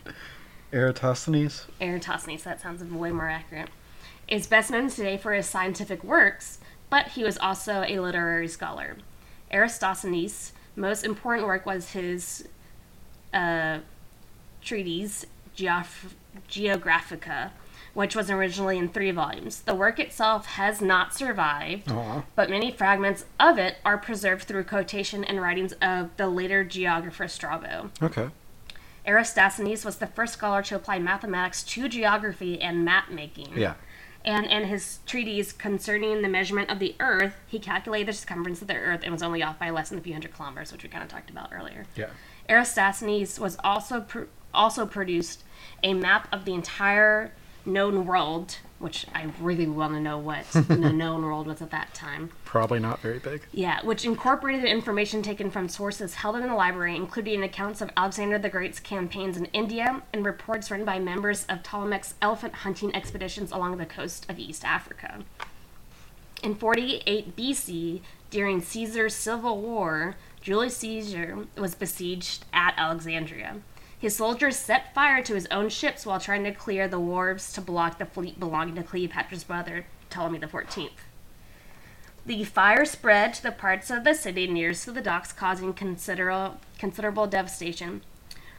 Eratosthenes? 0.72 1.68
Eratosthenes, 1.80 2.42
that 2.42 2.60
sounds 2.60 2.82
way 2.82 3.12
more 3.12 3.28
accurate, 3.28 3.68
is 4.26 4.48
best 4.48 4.72
known 4.72 4.90
today 4.90 5.18
for 5.18 5.34
his 5.34 5.46
scientific 5.46 6.02
works, 6.02 6.58
but 6.88 7.10
he 7.10 7.22
was 7.22 7.38
also 7.38 7.84
a 7.86 8.00
literary 8.00 8.48
scholar. 8.48 8.96
Aristosthenes' 9.52 10.52
most 10.74 11.04
important 11.04 11.46
work 11.46 11.64
was 11.64 11.90
his 11.90 12.48
uh, 13.32 13.78
treatise 14.62 15.26
Geof- 15.56 16.14
Geographica, 16.48 17.50
which 17.94 18.14
was 18.14 18.30
originally 18.30 18.78
in 18.78 18.88
three 18.88 19.10
volumes. 19.10 19.62
The 19.62 19.74
work 19.74 19.98
itself 19.98 20.46
has 20.46 20.80
not 20.80 21.14
survived, 21.14 21.90
oh, 21.90 21.98
Aw. 21.98 22.22
but 22.36 22.50
many 22.50 22.70
fragments 22.70 23.24
of 23.38 23.58
it 23.58 23.76
are 23.84 23.98
preserved 23.98 24.44
through 24.44 24.64
quotation 24.64 25.24
and 25.24 25.40
writings 25.40 25.72
of 25.82 26.10
the 26.16 26.28
later 26.28 26.64
geographer 26.64 27.26
Strabo. 27.28 27.90
Okay. 28.02 28.28
Eratosthenes 29.06 29.84
was 29.84 29.96
the 29.96 30.06
first 30.06 30.34
scholar 30.34 30.62
to 30.62 30.76
apply 30.76 30.98
mathematics 30.98 31.62
to 31.64 31.88
geography 31.88 32.60
and 32.60 32.84
map 32.84 33.10
making. 33.10 33.56
Yeah. 33.56 33.74
And 34.24 34.44
in 34.46 34.64
his 34.64 34.98
treatise 35.06 35.50
concerning 35.52 36.20
the 36.20 36.28
measurement 36.28 36.70
of 36.70 36.78
the 36.78 36.94
Earth, 37.00 37.36
he 37.46 37.58
calculated 37.58 38.08
the 38.08 38.12
circumference 38.12 38.60
of 38.60 38.68
the 38.68 38.76
Earth 38.76 39.00
and 39.02 39.12
was 39.12 39.22
only 39.22 39.42
off 39.42 39.58
by 39.58 39.70
less 39.70 39.88
than 39.88 39.98
a 39.98 40.02
few 40.02 40.12
hundred 40.12 40.34
kilometers, 40.34 40.70
which 40.72 40.82
we 40.82 40.90
kind 40.90 41.02
of 41.02 41.08
talked 41.08 41.30
about 41.30 41.48
earlier. 41.52 41.86
Yeah. 41.96 42.10
Eratosthenes 42.46 43.40
was 43.40 43.56
also 43.64 44.02
pr- 44.02 44.24
also 44.52 44.86
produced 44.86 45.42
a 45.82 45.94
map 45.94 46.28
of 46.32 46.44
the 46.44 46.54
entire 46.54 47.32
known 47.64 48.06
world, 48.06 48.56
which 48.78 49.06
I 49.14 49.28
really 49.40 49.66
want 49.66 49.94
to 49.94 50.00
know 50.00 50.18
what 50.18 50.46
the 50.52 50.92
known 50.92 51.22
world 51.22 51.46
was 51.46 51.60
at 51.60 51.70
that 51.70 51.94
time. 51.94 52.30
Probably 52.44 52.78
not 52.78 53.00
very 53.00 53.18
big. 53.18 53.42
Yeah, 53.52 53.84
which 53.84 54.04
incorporated 54.04 54.64
information 54.64 55.22
taken 55.22 55.50
from 55.50 55.68
sources 55.68 56.14
held 56.14 56.36
in 56.36 56.46
the 56.46 56.54
library, 56.54 56.96
including 56.96 57.42
accounts 57.42 57.80
of 57.80 57.90
Alexander 57.96 58.38
the 58.38 58.48
Great's 58.48 58.80
campaigns 58.80 59.36
in 59.36 59.46
India 59.46 60.02
and 60.12 60.24
reports 60.24 60.70
written 60.70 60.86
by 60.86 60.98
members 60.98 61.44
of 61.48 61.62
Ptolemy's 61.62 62.14
elephant 62.22 62.56
hunting 62.56 62.94
expeditions 62.94 63.52
along 63.52 63.76
the 63.76 63.86
coast 63.86 64.26
of 64.28 64.38
East 64.38 64.64
Africa. 64.64 65.20
In 66.42 66.54
48 66.54 67.36
BC, 67.36 68.00
during 68.30 68.62
Caesar's 68.62 69.14
civil 69.14 69.60
war, 69.60 70.16
Julius 70.40 70.78
Caesar 70.78 71.46
was 71.58 71.74
besieged 71.74 72.46
at 72.52 72.72
Alexandria. 72.78 73.56
His 74.00 74.16
soldiers 74.16 74.56
set 74.56 74.94
fire 74.94 75.22
to 75.22 75.34
his 75.34 75.46
own 75.50 75.68
ships 75.68 76.06
while 76.06 76.18
trying 76.18 76.44
to 76.44 76.52
clear 76.52 76.88
the 76.88 76.98
wharves 76.98 77.52
to 77.52 77.60
block 77.60 77.98
the 77.98 78.06
fleet 78.06 78.40
belonging 78.40 78.74
to 78.76 78.82
Cleopatra's 78.82 79.44
brother, 79.44 79.84
Ptolemy 80.08 80.38
XIV. 80.38 80.90
The 82.24 82.44
fire 82.44 82.86
spread 82.86 83.34
to 83.34 83.42
the 83.42 83.52
parts 83.52 83.90
of 83.90 84.04
the 84.04 84.14
city 84.14 84.46
nearest 84.46 84.84
to 84.84 84.92
the 84.92 85.02
docks, 85.02 85.32
causing 85.32 85.74
considerable, 85.74 86.60
considerable 86.78 87.26
devastation. 87.26 88.00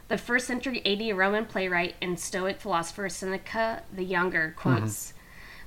The 0.06 0.16
first 0.16 0.46
century 0.46 0.80
AD 0.86 1.16
Roman 1.16 1.46
playwright 1.46 1.96
and 2.00 2.20
Stoic 2.20 2.60
philosopher 2.60 3.08
Seneca 3.08 3.82
the 3.92 4.04
Younger 4.04 4.54
quotes 4.56 5.12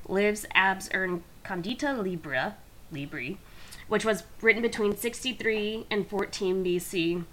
mm-hmm. 0.05 0.13
Lives 0.13 0.45
abs 0.53 0.87
er 0.93 1.03
urn 1.03 1.23
condita 1.43 2.01
libra, 2.01 2.55
libri, 2.91 3.39
which 3.87 4.05
was 4.05 4.23
written 4.39 4.61
between 4.61 4.95
63 4.95 5.87
and 5.89 6.07
14 6.07 6.63
BC, 6.63 7.23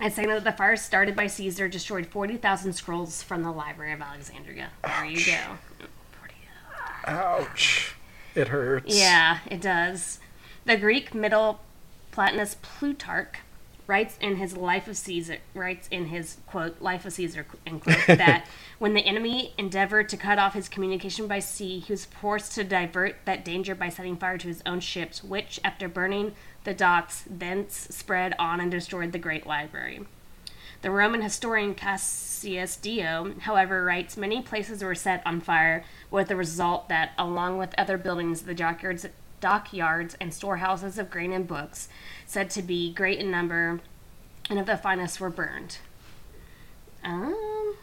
as 0.00 0.14
saying 0.14 0.28
that 0.28 0.44
the 0.44 0.52
fire 0.52 0.76
started 0.76 1.16
by 1.16 1.26
Caesar 1.26 1.68
destroyed 1.68 2.06
40,000 2.06 2.72
scrolls 2.72 3.22
from 3.22 3.42
the 3.42 3.50
Library 3.50 3.92
of 3.92 4.00
Alexandria. 4.00 4.70
There 4.84 5.04
you 5.04 5.24
go. 5.24 5.58
Ouch. 7.06 7.94
It 8.34 8.48
hurts. 8.48 8.98
Yeah, 8.98 9.38
it 9.50 9.60
does. 9.60 10.20
The 10.64 10.76
Greek 10.76 11.14
Middle 11.14 11.60
Platonist 12.12 12.60
Plutarch 12.62 13.38
writes 13.88 14.18
in 14.20 14.36
his 14.36 14.56
Life 14.56 14.86
of 14.86 14.96
Caesar, 14.96 15.38
writes 15.54 15.88
in 15.90 16.06
his 16.06 16.36
quote 16.46 16.80
Life 16.80 17.04
of 17.06 17.14
Caesar 17.14 17.46
end 17.66 17.82
quote 17.82 17.96
that 18.06 18.46
when 18.78 18.94
the 18.94 19.04
enemy 19.04 19.54
endeavored 19.58 20.08
to 20.10 20.16
cut 20.16 20.38
off 20.38 20.54
his 20.54 20.68
communication 20.68 21.26
by 21.26 21.40
sea, 21.40 21.80
he 21.80 21.92
was 21.92 22.04
forced 22.04 22.52
to 22.52 22.62
divert 22.62 23.16
that 23.24 23.44
danger 23.44 23.74
by 23.74 23.88
setting 23.88 24.16
fire 24.16 24.38
to 24.38 24.46
his 24.46 24.62
own 24.64 24.78
ships, 24.78 25.24
which, 25.24 25.58
after 25.64 25.88
burning 25.88 26.34
the 26.62 26.74
docks, 26.74 27.24
thence 27.28 27.88
spread 27.90 28.34
on 28.38 28.60
and 28.60 28.70
destroyed 28.70 29.10
the 29.12 29.18
great 29.18 29.46
library. 29.46 30.04
The 30.82 30.90
Roman 30.90 31.22
historian 31.22 31.74
Cassius 31.74 32.76
Dio, 32.76 33.34
however, 33.40 33.84
writes 33.84 34.16
many 34.16 34.42
places 34.42 34.84
were 34.84 34.94
set 34.94 35.22
on 35.26 35.40
fire, 35.40 35.84
with 36.10 36.28
the 36.28 36.36
result 36.36 36.88
that, 36.88 37.12
along 37.18 37.58
with 37.58 37.74
other 37.76 37.98
buildings, 37.98 38.42
the 38.42 38.54
dockyards, 38.54 39.06
dockyards 39.40 40.16
and 40.20 40.32
storehouses 40.32 40.98
of 40.98 41.10
grain 41.10 41.32
and 41.32 41.46
books, 41.46 41.88
said 42.26 42.50
to 42.50 42.62
be 42.62 42.92
great 42.92 43.18
in 43.18 43.30
number, 43.30 43.80
and 44.50 44.58
of 44.58 44.66
the 44.66 44.76
finest, 44.76 45.20
were 45.20 45.30
burned. 45.30 45.78
Um, 47.04 47.76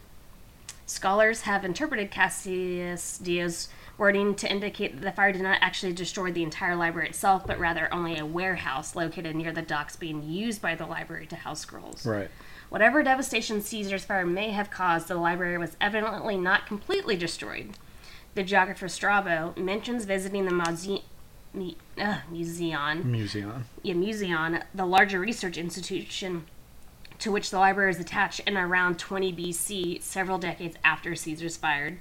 scholars 0.86 1.42
have 1.42 1.66
interpreted 1.66 2.12
Cassius 2.12 3.18
Dio's 3.18 3.70
wording 3.98 4.36
to 4.36 4.52
indicate 4.52 4.96
that 4.96 5.02
the 5.02 5.12
fire 5.12 5.32
did 5.32 5.42
not 5.42 5.58
actually 5.62 5.94
destroy 5.94 6.32
the 6.32 6.44
entire 6.44 6.76
library 6.76 7.10
itself, 7.10 7.48
but 7.48 7.60
rather 7.60 7.94
only 7.94 8.18
a 8.18 8.26
warehouse 8.26 8.96
located 8.96 9.36
near 9.36 9.52
the 9.52 9.62
docks 9.62 9.96
being 9.96 10.24
used 10.24 10.62
by 10.62 10.76
the 10.76 10.86
library 10.86 11.26
to 11.28 11.36
house 11.36 11.62
scrolls. 11.62 12.06
Right. 12.06 12.30
Whatever 12.70 13.04
devastation 13.04 13.62
Caesar's 13.62 14.04
fire 14.04 14.26
may 14.26 14.52
have 14.52 14.70
caused, 14.70 15.08
the 15.08 15.16
library 15.16 15.58
was 15.58 15.78
evidently 15.80 16.36
not 16.36 16.66
completely 16.66 17.16
destroyed. 17.16 17.78
The 18.34 18.44
geographer 18.44 18.90
Strabo 18.90 19.54
mentions 19.56 20.04
visiting 20.04 20.46
the 20.46 20.52
mu- 20.52 21.00
uh, 22.00 22.18
Museon, 22.32 23.04
Museum. 23.06 23.66
yeah, 23.84 23.94
Museon, 23.94 24.64
the 24.74 24.86
larger 24.86 25.20
research 25.20 25.58
institution 25.58 26.46
to 27.20 27.32
which 27.32 27.50
the 27.50 27.60
library 27.60 27.92
is 27.92 28.00
attached 28.00 28.42
in 28.42 28.58
around 28.58 29.00
20 29.00 29.34
BC, 29.34 30.02
several 30.02 30.38
decades 30.38 30.76
after 30.84 31.16
Caesar's 31.16 31.58
fired, 31.58 31.98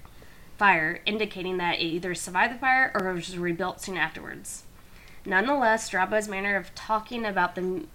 fire, 0.58 1.00
indicating 1.06 1.56
that 1.58 1.78
it 1.78 1.84
either 1.84 2.14
survived 2.14 2.54
the 2.54 2.58
fire 2.58 2.90
or 2.94 3.12
was 3.12 3.36
rebuilt 3.38 3.80
soon 3.80 3.96
afterwards. 3.96 4.64
Nonetheless, 5.24 5.84
Strabo's 5.84 6.28
manner 6.28 6.56
of 6.56 6.74
talking 6.74 7.24
about 7.24 7.54
the 7.54 7.86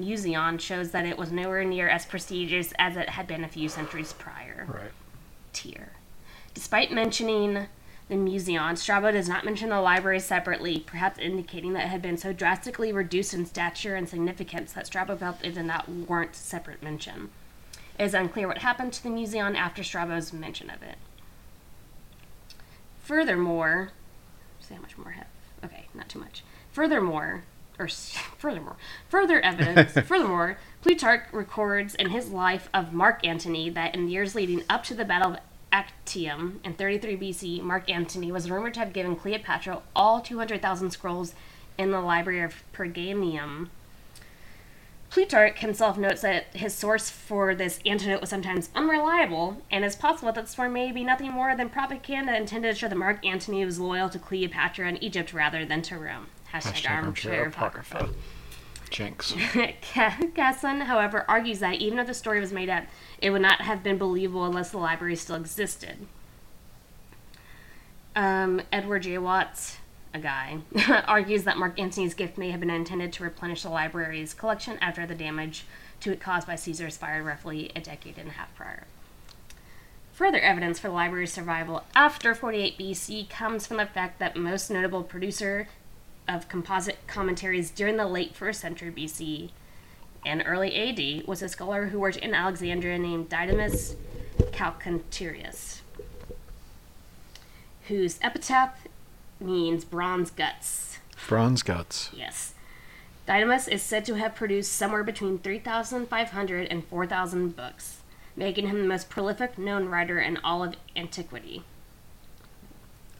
Museon 0.00 0.60
shows 0.60 0.90
that 0.90 1.06
it 1.06 1.16
was 1.16 1.30
nowhere 1.30 1.64
near 1.64 1.88
as 1.88 2.04
prestigious 2.04 2.72
as 2.78 2.96
it 2.96 3.10
had 3.10 3.26
been 3.26 3.44
a 3.44 3.48
few 3.48 3.68
centuries 3.68 4.12
prior. 4.12 4.66
Right. 4.68 4.90
Tier. 5.52 5.92
Despite 6.54 6.92
mentioning 6.92 7.66
the 8.12 8.18
Museon, 8.18 8.76
Strabo 8.76 9.10
does 9.10 9.26
not 9.26 9.44
mention 9.44 9.70
the 9.70 9.80
library 9.80 10.20
separately, 10.20 10.80
perhaps 10.80 11.18
indicating 11.18 11.72
that 11.72 11.86
it 11.86 11.88
had 11.88 12.02
been 12.02 12.18
so 12.18 12.34
drastically 12.34 12.92
reduced 12.92 13.32
in 13.32 13.46
stature 13.46 13.94
and 13.94 14.06
significance 14.06 14.74
that 14.74 14.86
Strabo 14.86 15.16
felt 15.16 15.42
it 15.42 15.54
did 15.54 15.64
not 15.64 15.88
warrant 15.88 16.36
separate 16.36 16.82
mention. 16.82 17.30
It 17.98 18.04
is 18.04 18.14
unclear 18.14 18.46
what 18.46 18.58
happened 18.58 18.92
to 18.92 19.02
the 19.02 19.08
Museon 19.08 19.56
after 19.56 19.82
Strabo's 19.82 20.30
mention 20.30 20.68
of 20.68 20.82
it. 20.82 20.96
Furthermore, 23.02 23.92
see 24.60 24.74
how 24.74 24.82
much 24.82 24.98
more 24.98 25.08
I 25.08 25.12
have. 25.12 25.26
Okay, 25.64 25.86
not 25.94 26.10
too 26.10 26.18
much. 26.18 26.44
Furthermore, 26.70 27.44
or 27.78 27.88
furthermore, 28.36 28.76
further 29.08 29.40
evidence. 29.40 29.92
furthermore, 30.06 30.58
Plutarch 30.82 31.32
records 31.32 31.94
in 31.94 32.10
his 32.10 32.28
life 32.28 32.68
of 32.74 32.92
Mark 32.92 33.26
Antony 33.26 33.70
that 33.70 33.94
in 33.94 34.04
the 34.04 34.12
years 34.12 34.34
leading 34.34 34.64
up 34.68 34.84
to 34.84 34.94
the 34.94 35.06
Battle 35.06 35.32
of 35.32 35.38
Actium 35.72 36.60
in 36.62 36.74
33 36.74 37.16
BC, 37.16 37.62
Mark 37.62 37.90
Antony 37.90 38.30
was 38.30 38.50
rumored 38.50 38.74
to 38.74 38.80
have 38.80 38.92
given 38.92 39.16
Cleopatra 39.16 39.82
all 39.96 40.20
200,000 40.20 40.90
scrolls 40.90 41.34
in 41.78 41.90
the 41.90 42.00
library 42.00 42.42
of 42.42 42.62
Pergamium. 42.72 43.70
Plutarch 45.10 45.58
himself 45.58 45.98
notes 45.98 46.22
that 46.22 46.44
his 46.54 46.74
source 46.74 47.10
for 47.10 47.54
this 47.54 47.80
antidote 47.84 48.20
was 48.20 48.30
sometimes 48.30 48.70
unreliable, 48.74 49.60
and 49.70 49.84
it's 49.84 49.96
possible 49.96 50.32
that 50.32 50.44
the 50.44 50.50
story 50.50 50.70
may 50.70 50.90
be 50.90 51.04
nothing 51.04 51.30
more 51.30 51.54
than 51.54 51.68
propaganda 51.68 52.34
intended 52.34 52.72
to 52.72 52.78
show 52.78 52.88
that 52.88 52.96
Mark 52.96 53.24
Antony 53.24 53.64
was 53.64 53.78
loyal 53.78 54.08
to 54.08 54.18
Cleopatra 54.18 54.88
and 54.88 55.02
Egypt 55.02 55.34
rather 55.34 55.66
than 55.66 55.82
to 55.82 55.98
Rome. 55.98 56.28
Hashtag, 56.52 56.82
Hashtag 56.82 56.90
armchair 56.90 57.44
apocrypha. 57.46 58.10
Jinx. 58.92 59.34
Casson, 59.82 60.82
however, 60.82 61.24
argues 61.26 61.58
that 61.60 61.76
even 61.76 61.98
if 61.98 62.06
the 62.06 62.14
story 62.14 62.38
was 62.38 62.52
made 62.52 62.68
up, 62.68 62.84
it 63.18 63.30
would 63.30 63.42
not 63.42 63.62
have 63.62 63.82
been 63.82 63.98
believable 63.98 64.44
unless 64.44 64.70
the 64.70 64.78
library 64.78 65.16
still 65.16 65.36
existed. 65.36 66.06
Um, 68.14 68.60
Edward 68.70 69.00
J. 69.00 69.18
Watts, 69.18 69.78
a 70.12 70.18
guy, 70.18 70.58
argues 71.06 71.44
that 71.44 71.56
Mark 71.56 71.80
Antony's 71.80 72.14
gift 72.14 72.36
may 72.36 72.50
have 72.50 72.60
been 72.60 72.70
intended 72.70 73.12
to 73.14 73.24
replenish 73.24 73.62
the 73.62 73.70
library's 73.70 74.34
collection 74.34 74.78
after 74.80 75.06
the 75.06 75.14
damage 75.14 75.64
to 76.00 76.12
it 76.12 76.20
caused 76.20 76.46
by 76.46 76.56
Caesar's 76.56 76.96
fire 76.96 77.22
roughly 77.22 77.72
a 77.74 77.80
decade 77.80 78.18
and 78.18 78.28
a 78.28 78.32
half 78.32 78.54
prior. 78.54 78.84
Further 80.12 80.40
evidence 80.40 80.78
for 80.78 80.88
the 80.88 80.94
library's 80.94 81.32
survival 81.32 81.84
after 81.94 82.34
48 82.34 82.78
BC 82.78 83.30
comes 83.30 83.66
from 83.66 83.78
the 83.78 83.86
fact 83.86 84.18
that 84.18 84.36
most 84.36 84.70
notable 84.70 85.02
producer 85.02 85.68
of 86.28 86.48
composite 86.48 86.98
commentaries 87.06 87.70
during 87.70 87.96
the 87.96 88.06
late 88.06 88.34
1st 88.34 88.54
century 88.56 88.90
BC 88.90 89.50
and 90.24 90.42
early 90.46 90.74
AD 91.20 91.26
was 91.26 91.42
a 91.42 91.48
scholar 91.48 91.86
who 91.86 91.98
worked 91.98 92.16
in 92.18 92.32
Alexandria 92.34 92.96
named 92.98 93.28
Didymus 93.28 93.96
Chalcenterus, 94.52 95.80
whose 97.88 98.18
epitaph 98.22 98.86
means 99.40 99.84
bronze 99.84 100.30
guts. 100.30 100.98
Bronze 101.28 101.62
guts. 101.62 102.10
Yes. 102.14 102.54
Didymus 103.26 103.66
is 103.68 103.82
said 103.82 104.04
to 104.04 104.14
have 104.14 104.34
produced 104.34 104.72
somewhere 104.72 105.04
between 105.04 105.38
3,500 105.38 106.68
and 106.68 106.84
4,000 106.86 107.56
books, 107.56 108.00
making 108.36 108.68
him 108.68 108.78
the 108.82 108.88
most 108.88 109.08
prolific 109.10 109.58
known 109.58 109.86
writer 109.88 110.20
in 110.20 110.36
all 110.38 110.62
of 110.64 110.74
antiquity. 110.96 111.62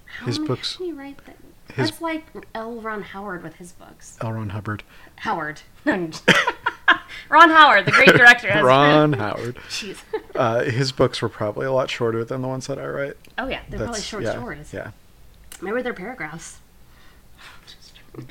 How 0.07 0.27
His 0.27 0.39
many- 0.39 0.49
books- 0.49 0.77
How 0.77 0.85
you 0.85 0.95
write 0.95 1.25
that? 1.27 1.37
His- 1.75 1.91
That's 1.91 2.01
like 2.03 2.25
L. 2.55 2.81
Ron 2.81 3.03
Howard 3.03 3.43
with 3.43 3.55
his 3.57 3.73
books. 3.73 4.17
L. 4.21 4.33
Ron 4.33 4.51
Hubbard. 4.51 4.83
Howard. 5.17 5.61
Ron 5.85 7.51
Howard, 7.51 7.87
the 7.87 7.93
great 7.93 8.09
director. 8.15 8.51
has- 8.51 8.63
Ron 8.63 9.13
Howard. 9.15 9.57
Jeez. 9.69 9.99
Uh, 10.35 10.63
his 10.65 10.93
books 10.93 11.21
were 11.23 11.29
probably 11.29 11.67
a 11.67 11.73
lot 11.73 11.91
shorter 11.91 12.25
than 12.25 12.43
the 12.43 12.49
ones 12.49 12.67
that 12.67 12.79
I 12.79 12.87
write. 12.87 13.17
Oh 13.39 13.49
yeah, 13.49 13.61
they're 13.69 13.79
probably 13.79 13.87
That's- 13.87 14.05
short 14.05 14.23
yeah, 14.25 14.33
stories. 14.33 14.73
Yeah. 14.73 14.91
Maybe 15.61 15.83
they're 15.83 15.95
paragraphs. 15.95 16.59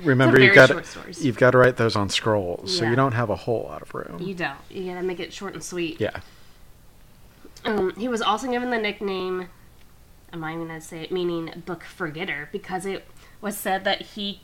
Remember, 0.03 0.39
you've 0.39 0.53
very 0.53 0.67
got 0.67 0.69
short 0.69 0.85
stories. 0.85 1.25
you've 1.25 1.37
got 1.37 1.51
to 1.51 1.57
write 1.57 1.77
those 1.77 1.95
on 1.95 2.09
scrolls, 2.09 2.77
so 2.77 2.83
Yeah. 2.83 2.91
you 2.91 2.95
don't 2.95 3.13
have 3.13 3.31
a 3.31 3.35
whole 3.35 3.63
lot 3.63 3.81
of 3.81 3.93
room. 3.95 4.21
You 4.21 4.35
don't. 4.35 4.57
You 4.69 4.85
gotta 4.93 5.01
make 5.01 5.19
it 5.19 5.33
short 5.33 5.53
and 5.55 5.63
sweet. 5.63 5.99
yeah. 5.99 6.19
Um, 7.65 7.91
he 7.95 8.07
was 8.07 8.21
also 8.21 8.47
given 8.49 8.69
the 8.69 8.77
nickname, 8.77 9.47
I'm 10.31 10.39
not 10.41 10.53
even 10.53 10.67
gonna 10.67 10.81
say 10.81 11.01
it, 11.01 11.11
meaning 11.11 11.63
book 11.65 11.83
forgetter, 11.83 12.49
because 12.51 12.85
it 12.85 13.07
was 13.41 13.57
said 13.57 13.83
that 13.83 14.01
he, 14.01 14.41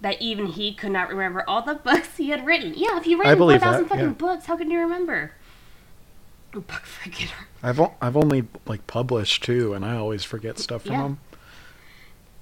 that 0.00 0.20
even 0.20 0.46
he 0.46 0.72
could 0.74 0.92
not 0.92 1.08
remember 1.08 1.42
all 1.48 1.62
the 1.62 1.74
books 1.74 2.16
he 2.16 2.30
had 2.30 2.46
written. 2.46 2.74
Yeah, 2.76 2.98
if 2.98 3.06
you 3.06 3.18
written 3.18 3.38
4,000 3.38 3.86
fucking 3.86 4.04
yeah. 4.04 4.10
books, 4.10 4.46
how 4.46 4.56
can 4.56 4.70
you 4.70 4.78
remember? 4.78 5.32
Book 6.52 6.70
forgetter. 6.70 7.34
I've 7.62 7.78
o- 7.78 7.94
I've 8.00 8.16
only 8.16 8.46
like 8.66 8.86
published 8.86 9.44
two, 9.44 9.74
and 9.74 9.84
I 9.84 9.96
always 9.96 10.24
forget 10.24 10.58
stuff 10.58 10.82
from 10.82 10.92
Yeah. 10.92 11.02
them. 11.02 11.18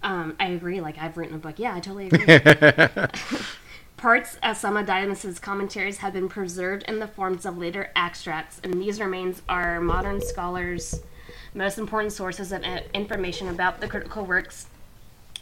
Um, 0.03 0.37
I 0.39 0.49
agree. 0.49 0.81
Like 0.81 0.97
I've 0.99 1.17
written 1.17 1.35
a 1.35 1.39
book. 1.39 1.59
Yeah, 1.59 1.75
I 1.75 1.81
totally 1.81 2.07
agree. 2.07 2.39
Parts 3.97 4.39
of 4.43 4.57
some 4.57 4.77
of 4.77 4.87
Didymus's 4.87 5.41
commentaries 5.41 5.99
have 5.99 6.13
been 6.13 6.29
preserved 6.29 6.85
in 6.85 7.01
the 7.01 7.09
forms 7.09 7.45
of 7.45 7.59
later 7.59 7.91
extracts, 7.97 8.61
and 8.63 8.81
these 8.81 9.01
remains 9.01 9.43
are 9.49 9.81
modern 9.81 10.21
scholars' 10.21 11.01
most 11.55 11.79
important 11.79 12.13
sources 12.13 12.53
of 12.53 12.63
information 12.95 13.49
about 13.49 13.81
the 13.81 13.89
critical 13.89 14.25
works 14.25 14.67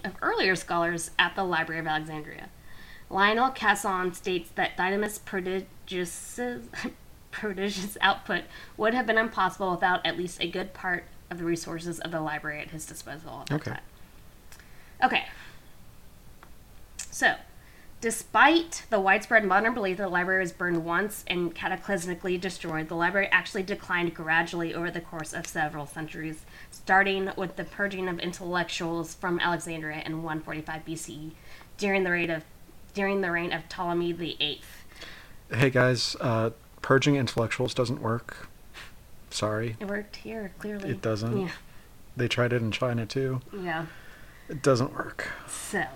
of 0.05 0.15
earlier 0.23 0.55
scholars 0.57 1.11
at 1.19 1.35
the 1.35 1.45
Library 1.45 1.81
of 1.81 1.87
Alexandria. 1.87 2.49
Lionel 3.11 3.51
Casson 3.51 4.13
states 4.15 4.51
that 4.55 4.77
Didymus' 4.77 5.19
prodigious, 5.19 6.41
prodigious 7.31 7.97
output 8.01 8.45
would 8.77 8.95
have 8.95 9.07
been 9.07 9.19
impossible 9.19 9.71
without 9.71 10.05
at 10.05 10.17
least 10.17 10.41
a 10.43 10.49
good 10.51 10.73
part 10.75 11.05
of 11.31 11.39
the 11.39 11.45
resources 11.45 12.01
of 12.01 12.11
the 12.11 12.21
library 12.21 12.61
at 12.61 12.71
his 12.71 12.87
disposal 12.87 13.41
at 13.43 13.47
that 13.49 13.55
Okay. 13.57 13.71
time. 13.73 13.81
Okay. 15.03 15.25
So, 17.11 17.35
despite 18.05 18.83
the 18.91 19.01
widespread 19.01 19.47
modern 19.47 19.73
belief 19.73 19.97
that 19.97 20.03
the 20.03 20.09
library 20.11 20.39
was 20.39 20.53
burned 20.53 20.85
once 20.85 21.25
and 21.27 21.55
cataclysmically 21.55 22.39
destroyed, 22.39 22.87
the 22.87 22.95
library 22.95 23.27
actually 23.33 23.63
declined 23.63 24.13
gradually 24.13 24.75
over 24.75 24.91
the 24.91 25.01
course 25.01 25.33
of 25.33 25.47
several 25.47 25.87
centuries, 25.87 26.45
starting 26.71 27.31
with 27.39 27.57
the 27.57 27.65
purging 27.65 28.07
of 28.07 28.19
intellectuals 28.19 29.15
from 29.15 29.41
Alexandria 29.41 30.03
in 30.05 30.23
145 30.23 30.85
BCE 30.85 31.31
during 31.79 32.05
the 32.05 32.11
reign 32.11 32.29
of 32.29 32.45
during 32.93 33.23
the 33.23 33.31
reign 33.31 33.55
of 33.55 33.67
Ptolemy 33.71 34.37
Eighth. 34.39 34.85
Hey 35.51 35.71
guys, 35.71 36.15
uh, 36.21 36.51
purging 36.83 37.17
intellectuals 37.17 37.73
doesn't 37.73 38.03
work. 38.03 38.51
Sorry, 39.31 39.79
It 39.81 39.89
worked 39.89 40.17
here 40.17 40.53
clearly. 40.59 40.91
It 40.91 41.01
doesn't? 41.01 41.41
Yeah. 41.41 41.53
they 42.19 42.29
tried 42.29 42.53
it 42.53 42.61
in 42.61 42.71
China 42.71 43.07
too. 43.07 43.41
Yeah. 43.51 43.87
It 44.51 44.61
doesn't 44.61 44.93
work. 44.93 45.31
So, 45.49 45.87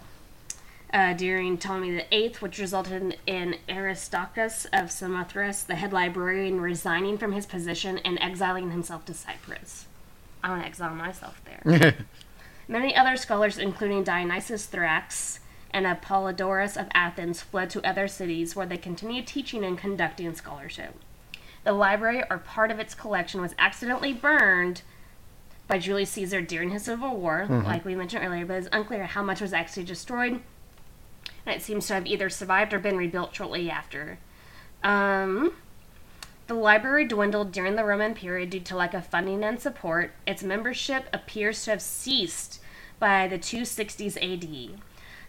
uh, 0.92 1.12
during 1.14 1.59
Ptolemy 1.59 2.03
VIII, 2.11 2.35
which 2.40 2.59
resulted 2.59 3.18
in 3.27 3.57
Aristarchus 3.68 4.66
of 4.72 4.90
Samothrace, 4.90 5.62
the 5.62 5.74
head 5.74 5.92
librarian, 5.92 6.61
resigning 6.61 7.18
from 7.18 7.33
his 7.33 7.46
position 7.46 7.98
and 7.98 8.18
exiling 8.20 8.70
himself 8.70 9.05
to 9.07 9.14
Cyprus. 9.14 9.87
I 10.42 10.51
want 10.51 10.62
to 10.62 10.68
exile 10.68 10.94
myself 10.94 11.42
there. 11.44 11.94
Many 12.68 12.94
other 12.94 13.16
scholars, 13.16 13.59
including 13.59 14.05
Dionysius 14.05 14.66
Thrax 14.66 15.40
and 15.70 15.85
Apollodorus 15.85 16.81
of 16.81 16.87
Athens, 16.94 17.42
fled 17.42 17.70
to 17.70 17.87
other 17.87 18.09
cities 18.09 18.57
where 18.57 18.66
they 18.66 18.77
continued 18.77 19.27
teaching 19.27 19.64
and 19.64 19.77
conducting 19.77 20.35
scholarship. 20.35 20.94
The 21.64 21.72
library 21.72 22.22
or 22.31 22.38
part 22.38 22.70
of 22.70 22.79
its 22.79 22.94
collection 22.94 23.40
was 23.40 23.55
accidentally 23.59 24.12
burned 24.12 24.83
by 25.66 25.79
Julius 25.79 26.11
Caesar 26.11 26.40
during 26.40 26.70
his 26.70 26.85
civil 26.85 27.16
war, 27.16 27.46
like 27.48 27.85
we 27.85 27.94
mentioned 27.94 28.24
earlier, 28.24 28.46
but 28.46 28.55
it's 28.55 28.68
unclear 28.72 29.05
how 29.05 29.22
much 29.22 29.42
was 29.42 29.53
actually 29.53 29.85
destroyed. 29.85 30.40
It 31.50 31.62
seems 31.62 31.87
to 31.87 31.94
have 31.94 32.06
either 32.06 32.30
survived 32.30 32.72
or 32.72 32.78
been 32.78 32.96
rebuilt 32.96 33.34
shortly 33.34 33.70
after. 33.70 34.18
Um, 34.82 35.52
the 36.46 36.54
library 36.54 37.04
dwindled 37.04 37.52
during 37.52 37.76
the 37.76 37.84
Roman 37.84 38.14
period 38.14 38.50
due 38.50 38.61
to 38.61 38.76
lack 38.76 38.94
of 38.94 39.06
funding 39.06 39.44
and 39.44 39.61
support. 39.61 40.12
Its 40.26 40.42
membership 40.42 41.08
appears 41.12 41.62
to 41.64 41.72
have 41.72 41.82
ceased 41.82 42.61
by 42.98 43.28
the 43.28 43.38
260s 43.38 44.16
AD. 44.16 44.80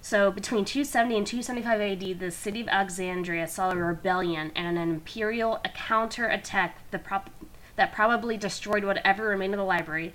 So 0.02 0.32
between 0.32 0.64
270 0.64 1.18
and 1.18 1.28
275 1.28 1.82
AD, 1.82 2.20
the 2.20 2.32
city 2.32 2.62
of 2.62 2.70
Alexandria 2.70 3.48
saw 3.48 3.72
a 3.72 3.76
rebellion 3.76 4.52
and 4.56 4.78
an 4.78 4.90
imperial 4.90 5.60
counterattack 5.76 6.90
that, 6.92 7.04
prop- 7.04 7.32
that 7.76 7.92
probably 7.92 8.38
destroyed 8.38 8.86
whatever 8.86 9.28
remained 9.28 9.54
of 9.54 9.58
the 9.58 9.66
library, 9.66 10.14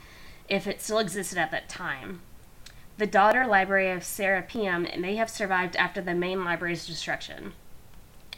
if 0.49 0.67
it 0.67 0.81
still 0.81 0.99
existed 0.99 1.37
at 1.37 1.51
that 1.51 1.69
time. 1.69 2.23
The 2.97 3.07
daughter 3.07 3.45
library 3.47 3.91
of 3.91 4.03
Serapeum 4.03 5.01
may 5.01 5.17
have 5.17 5.29
survived 5.29 5.75
after 5.77 6.01
the 6.01 6.15
main 6.15 6.45
library's 6.45 6.87
destruction. 6.87 7.53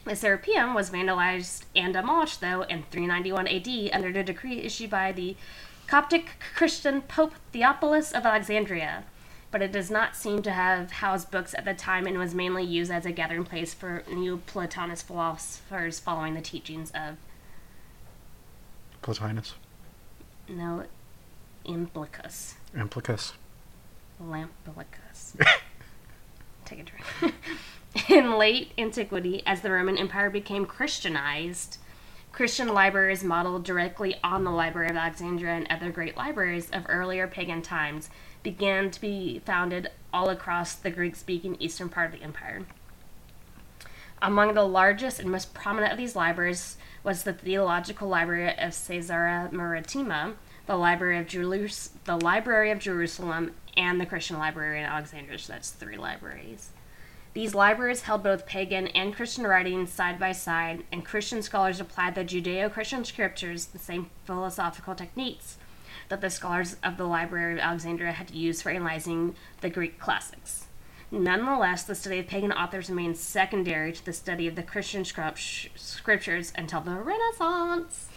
The 0.03 0.15
Serapeum 0.15 0.73
was 0.73 0.89
vandalized 0.89 1.65
and 1.75 1.93
demolished, 1.93 2.41
though, 2.41 2.63
in 2.63 2.83
391 2.89 3.47
AD 3.47 3.89
under 3.93 4.19
a 4.19 4.23
decree 4.23 4.59
issued 4.61 4.89
by 4.89 5.11
the 5.11 5.35
Coptic 5.85 6.31
Christian 6.55 7.01
Pope 7.01 7.33
Theophilus 7.51 8.11
of 8.11 8.25
Alexandria. 8.25 9.03
But 9.51 9.61
it 9.61 9.71
does 9.71 9.91
not 9.91 10.15
seem 10.15 10.41
to 10.41 10.51
have 10.51 10.91
housed 10.91 11.29
books 11.29 11.53
at 11.53 11.63
the 11.63 11.73
time 11.73 12.07
and 12.07 12.17
was 12.17 12.33
mainly 12.33 12.63
used 12.63 12.91
as 12.91 13.05
a 13.05 13.11
gathering 13.11 13.45
place 13.45 13.73
for 13.73 14.03
Neoplatonist 14.09 15.03
philosophers 15.03 15.99
following 15.99 16.33
the 16.33 16.41
teachings 16.41 16.91
of 16.91 17.17
Plotinus. 19.01 19.53
no 20.49 20.83
Implicus. 21.65 22.55
Implicus. 22.75 23.33
Lampilicus. 24.21 25.35
Take 26.65 26.79
a 26.79 26.83
drink. 26.83 27.35
In 28.09 28.37
late 28.37 28.73
antiquity, 28.77 29.41
as 29.45 29.61
the 29.61 29.71
Roman 29.71 29.97
Empire 29.97 30.29
became 30.29 30.65
Christianized, 30.65 31.77
Christian 32.31 32.67
libraries 32.67 33.23
modeled 33.23 33.63
directly 33.63 34.15
on 34.23 34.43
the 34.43 34.51
Library 34.51 34.89
of 34.89 34.95
Alexandria 34.95 35.53
and 35.53 35.67
other 35.69 35.89
great 35.89 36.15
libraries 36.15 36.69
of 36.71 36.85
earlier 36.87 37.27
pagan 37.27 37.61
times 37.61 38.09
began 38.43 38.91
to 38.91 39.01
be 39.01 39.39
founded 39.39 39.89
all 40.13 40.29
across 40.29 40.75
the 40.75 40.91
Greek 40.91 41.15
speaking 41.15 41.55
eastern 41.59 41.89
part 41.89 42.13
of 42.13 42.19
the 42.19 42.23
empire. 42.23 42.65
Among 44.21 44.53
the 44.53 44.67
largest 44.67 45.19
and 45.19 45.31
most 45.31 45.53
prominent 45.53 45.91
of 45.91 45.97
these 45.97 46.15
libraries 46.15 46.77
was 47.03 47.23
the 47.23 47.33
Theological 47.33 48.07
Library 48.07 48.49
of 48.57 48.87
Caesarea 48.87 49.49
Maritima, 49.51 50.33
the 50.65 50.75
Library 50.75 51.19
of 51.19 51.27
Jerus- 51.27 51.89
the 52.05 52.17
Library 52.17 52.71
of 52.71 52.79
Jerusalem, 52.79 53.53
and 53.77 54.01
the 54.01 54.05
Christian 54.05 54.37
Library 54.37 54.79
in 54.79 54.85
Alexandria. 54.85 55.37
So 55.37 55.53
that's 55.53 55.69
three 55.69 55.97
libraries. 55.97 56.71
These 57.33 57.53
libraries 57.53 58.01
held 58.01 58.23
both 58.23 58.47
pagan 58.47 58.87
and 58.87 59.13
Christian 59.13 59.45
writings 59.45 59.91
side 59.91 60.19
by 60.19 60.31
side, 60.31 60.83
and 60.91 61.05
Christian 61.05 61.43
scholars 61.43 61.79
applied 61.79 62.15
the 62.15 62.23
Judeo 62.23 62.71
Christian 62.71 63.05
scriptures, 63.05 63.65
the 63.67 63.77
same 63.77 64.09
philosophical 64.25 64.95
techniques 64.95 65.57
that 66.09 66.21
the 66.21 66.29
scholars 66.29 66.77
of 66.83 66.97
the 66.97 67.05
Library 67.05 67.53
of 67.53 67.59
Alexandria 67.59 68.13
had 68.13 68.31
used 68.31 68.63
for 68.63 68.69
analyzing 68.71 69.35
the 69.61 69.69
Greek 69.69 69.99
classics. 69.99 70.65
Nonetheless, 71.11 71.83
the 71.83 71.95
study 71.95 72.19
of 72.19 72.27
pagan 72.27 72.51
authors 72.51 72.89
remained 72.89 73.17
secondary 73.17 73.93
to 73.93 74.05
the 74.05 74.13
study 74.13 74.47
of 74.47 74.55
the 74.55 74.63
Christian 74.63 75.05
scriptures 75.05 76.53
until 76.55 76.81
the 76.81 76.91
Renaissance. 76.91 78.07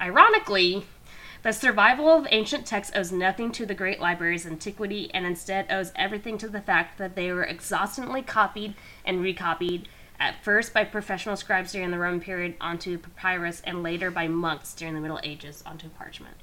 Ironically, 0.00 0.86
the 1.48 1.54
survival 1.54 2.10
of 2.10 2.26
ancient 2.30 2.66
texts 2.66 2.94
owes 2.94 3.10
nothing 3.10 3.50
to 3.50 3.64
the 3.64 3.74
great 3.74 3.98
library's 3.98 4.44
antiquity 4.44 5.10
and 5.14 5.24
instead 5.24 5.64
owes 5.70 5.92
everything 5.96 6.36
to 6.36 6.46
the 6.46 6.60
fact 6.60 6.98
that 6.98 7.16
they 7.16 7.32
were 7.32 7.42
exhaustively 7.42 8.20
copied 8.20 8.74
and 9.02 9.22
recopied, 9.22 9.88
at 10.20 10.44
first 10.44 10.74
by 10.74 10.84
professional 10.84 11.36
scribes 11.36 11.72
during 11.72 11.90
the 11.90 11.98
Roman 11.98 12.20
period 12.20 12.54
onto 12.60 12.98
papyrus 12.98 13.62
and 13.64 13.82
later 13.82 14.10
by 14.10 14.28
monks 14.28 14.74
during 14.74 14.92
the 14.92 15.00
Middle 15.00 15.20
Ages 15.22 15.62
onto 15.64 15.88
parchment. 15.88 16.36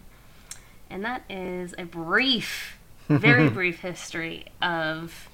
And 0.89 1.05
that 1.05 1.21
is 1.29 1.75
a 1.77 1.83
brief, 1.83 2.79
very 3.07 3.47
brief 3.47 3.81
history 3.81 4.45
of 4.59 5.29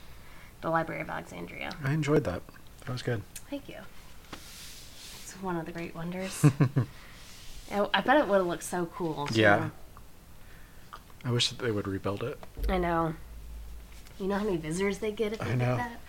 the 0.59 0.69
Library 0.69 0.99
of 0.99 1.09
Alexandria. 1.09 1.71
I 1.81 1.93
enjoyed 1.93 2.25
that. 2.25 2.41
That 2.81 2.91
was 2.91 3.03
good. 3.03 3.21
Thank 3.49 3.69
you. 3.69 3.77
It's 4.33 5.33
one 5.41 5.55
of 5.55 5.65
the 5.65 5.71
great 5.71 5.95
wonders. 5.95 6.43
I 7.71 7.87
I 7.93 8.01
bet 8.01 8.17
it 8.17 8.27
would 8.27 8.37
have 8.37 8.47
looked 8.47 8.63
so 8.63 8.85
cool. 8.87 9.27
too. 9.27 9.39
Yeah. 9.41 9.69
I 11.23 11.31
wish 11.31 11.49
that 11.49 11.59
they 11.59 11.71
would 11.71 11.87
rebuild 11.87 12.23
it. 12.23 12.39
I 12.67 12.77
know. 12.77 13.13
You 14.19 14.27
know 14.27 14.37
how 14.37 14.43
many 14.45 14.57
visitors 14.57 14.97
they 14.99 15.11
get 15.11 15.33
if 15.33 15.39
they 15.39 15.45
I 15.45 15.49
did 15.49 15.57
know. 15.59 15.75
that? 15.77 15.99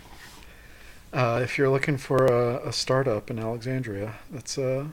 Uh, 1.13 1.41
if 1.43 1.59
you're 1.59 1.69
looking 1.69 1.99
for 1.99 2.25
a, 2.25 2.69
a 2.69 2.73
startup 2.73 3.31
in 3.31 3.39
Alexandria, 3.39 4.15
that's 4.31 4.57
uh, 4.57 4.87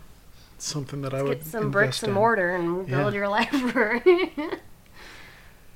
something 0.58 1.02
that 1.02 1.14
I 1.14 1.24
would 1.24 1.38
Get 1.40 1.48
some 1.48 1.72
bricks 1.72 1.98
invest 2.00 2.04
and 2.04 2.14
mortar 2.14 2.56
and 2.56 2.86
build 2.88 3.14
Yeah. 3.14 3.20
your 3.20 3.28
library. 3.30 4.34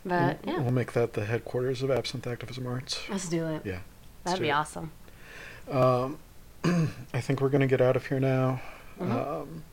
but 0.06 0.40
We'll- 0.44 0.56
yeah, 0.56 0.62
We'll 0.62 0.72
make 0.74 0.92
that 0.94 1.14
the 1.14 1.26
headquarters 1.26 1.82
of 1.82 1.90
Absinthe 1.92 2.28
Activism 2.28 2.68
Arts. 2.68 3.00
let's 3.10 3.30
do 3.30 3.46
it. 3.48 3.62
Yeah. 3.66 3.80
That'd 4.26 4.42
be 4.42 4.50
it. 4.50 4.52
awesome. 4.52 4.92
Um, 5.72 6.18
I 7.14 7.22
think 7.22 7.40
we're 7.40 7.50
going 7.50 7.62
to 7.62 7.68
get 7.68 7.80
out 7.82 7.96
of 7.96 8.08
here 8.08 8.20
now. 8.20 8.62
Mhm. 9.00 9.12
Um, 9.42 9.64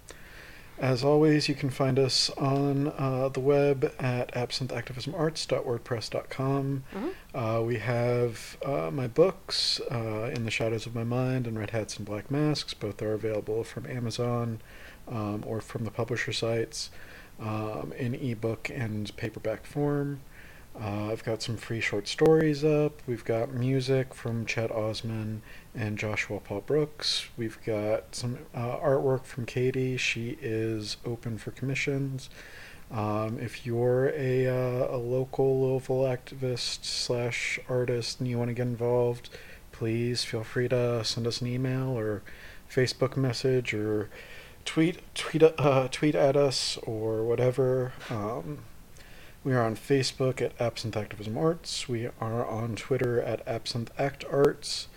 as 0.80 1.04
always, 1.04 1.48
you 1.48 1.54
can 1.54 1.70
find 1.70 1.98
us 1.98 2.30
on 2.30 2.88
uh, 2.98 3.28
the 3.28 3.40
web 3.40 3.92
at 3.98 4.32
absintheactivismarts.wordpress.com. 4.34 6.84
Mhm. 6.94 7.10
Uh, 7.34 7.62
we 7.62 7.78
have 7.78 8.56
uh, 8.64 8.90
my 8.90 9.06
books, 9.06 9.80
uh, 9.90 10.30
In 10.34 10.44
the 10.44 10.50
Shadows 10.50 10.86
of 10.86 10.94
My 10.94 11.04
Mind 11.04 11.46
and 11.46 11.58
Red 11.58 11.70
Hats 11.70 11.96
and 11.98 12.06
Black 12.06 12.30
Masks. 12.30 12.72
Both 12.74 13.02
are 13.02 13.12
available 13.12 13.62
from 13.64 13.86
Amazon 13.86 14.60
um, 15.08 15.44
or 15.46 15.60
from 15.60 15.84
the 15.84 15.90
publisher 15.90 16.32
sites 16.32 16.90
um, 17.40 17.92
in 17.98 18.14
ebook 18.14 18.70
and 18.70 19.14
paperback 19.16 19.66
form. 19.66 20.20
Uh, 20.82 21.10
I've 21.12 21.24
got 21.24 21.42
some 21.42 21.58
free 21.58 21.80
short 21.80 22.08
stories 22.08 22.64
up. 22.64 23.02
We've 23.06 23.24
got 23.24 23.52
music 23.52 24.14
from 24.14 24.46
Chet 24.46 24.70
Osman 24.70 25.42
and 25.74 25.98
Joshua 25.98 26.40
Paul 26.40 26.62
Brooks. 26.62 27.26
We've 27.36 27.58
got 27.66 28.14
some 28.14 28.38
uh, 28.54 28.78
artwork 28.78 29.24
from 29.24 29.44
Katie. 29.44 29.98
She 29.98 30.38
is 30.40 30.96
open 31.04 31.36
for 31.36 31.50
commissions. 31.50 32.30
Um, 32.90 33.38
if 33.38 33.66
you're 33.66 34.10
a, 34.16 34.46
uh, 34.46 34.96
a 34.96 34.96
local 34.96 35.60
Louisville 35.60 36.02
activist 36.04 36.84
slash 36.84 37.60
artist 37.68 38.18
and 38.18 38.28
you 38.28 38.38
want 38.38 38.48
to 38.48 38.54
get 38.54 38.66
involved, 38.66 39.28
please 39.72 40.24
feel 40.24 40.42
free 40.42 40.68
to 40.68 41.04
send 41.04 41.26
us 41.26 41.42
an 41.42 41.46
email 41.46 41.96
or 41.96 42.22
Facebook 42.72 43.18
message 43.18 43.74
or 43.74 44.08
tweet 44.64 45.00
tweet 45.14 45.42
uh, 45.42 45.88
tweet 45.90 46.14
at 46.14 46.36
us 46.36 46.78
or 46.84 47.22
whatever. 47.22 47.92
Um, 48.08 48.60
we 49.42 49.54
are 49.54 49.62
on 49.62 49.74
Facebook 49.74 50.42
at 50.42 50.52
Absinthe 50.60 50.96
Activism 50.96 51.38
Arts. 51.38 51.88
We 51.88 52.08
are 52.20 52.46
on 52.46 52.76
Twitter 52.76 53.22
at 53.22 53.46
Absinthe 53.46 53.90
Act 53.98 54.24
Arts. 54.30 54.88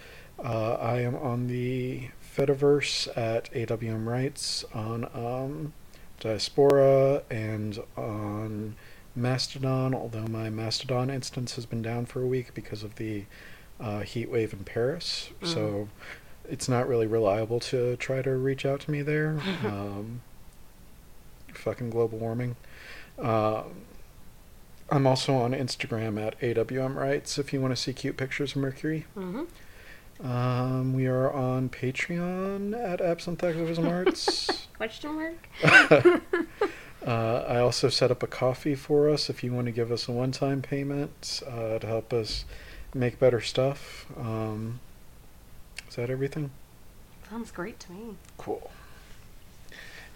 Uh, 0.44 0.74
I 0.74 1.00
am 1.00 1.16
on 1.16 1.48
the 1.48 2.10
Fediverse 2.36 3.08
at 3.16 3.52
AWM 3.54 4.06
Rights 4.06 4.66
on 4.74 5.06
um, 5.14 5.74
Diaspora 6.20 7.24
and 7.30 7.80
on 7.96 8.76
Mastodon, 9.16 9.94
although 9.94 10.28
my 10.28 10.50
Mastodon 10.50 11.10
instance 11.10 11.56
has 11.56 11.66
been 11.66 11.82
down 11.82 12.06
for 12.06 12.22
a 12.22 12.28
week 12.28 12.54
because 12.54 12.84
of 12.84 12.96
the 12.96 13.24
uh, 13.80 14.02
heat 14.02 14.30
wave 14.30 14.52
in 14.52 14.66
Paris. 14.66 15.30
So 15.44 15.88
it's 16.50 16.68
not 16.68 16.88
really 16.88 17.08
reliable 17.08 17.60
to 17.62 17.96
try 17.96 18.22
to 18.22 18.32
reach 18.32 18.66
out 18.66 18.82
to 18.82 18.92
me 18.92 19.02
there. 19.02 19.40
um, 19.64 20.22
fucking 21.54 21.92
global 21.92 22.18
warming. 22.18 22.58
Um, 23.20 23.76
I'm 24.94 25.08
also 25.08 25.34
on 25.34 25.54
Instagram 25.54 26.24
at 26.24 26.40
AWM 26.40 26.96
Rights 26.96 27.40
if 27.40 27.52
you 27.52 27.60
want 27.60 27.76
to 27.76 27.82
see 27.82 27.94
cute 27.94 28.16
pictures 28.16 28.52
of 28.52 28.58
Mercury. 28.58 29.08
hmm 29.16 29.46
Um, 30.24 30.94
we 30.94 31.08
are 31.08 31.32
on 31.32 31.70
Patreon 31.70 32.76
at 32.80 33.02
Absinthe 33.02 33.44
Activism 33.44 33.88
Arts. 33.88 34.68
Question 34.78 35.16
mark? 35.16 35.50
uh, 37.08 37.10
I 37.48 37.58
also 37.58 37.90
set 37.90 38.12
up 38.12 38.22
a 38.22 38.28
Ko-fi 38.28 38.76
for 38.76 39.10
us 39.10 39.32
if 39.32 39.44
you 39.44 39.52
want 39.52 39.66
to 39.66 39.72
give 39.72 39.92
us 39.92 40.08
a 40.08 40.12
one 40.12 40.32
time 40.32 40.62
payment 40.62 41.42
uh, 41.50 41.80
to 41.80 41.88
help 41.88 42.14
us 42.14 42.46
make 42.94 43.18
better 43.18 43.42
stuff. 43.42 44.06
Um, 44.16 44.80
is 45.90 45.96
that 45.96 46.12
everything? 46.12 46.52
Sounds 47.32 47.50
great 47.50 47.80
to 47.80 47.92
me. 47.92 48.16
Cool. 48.38 48.70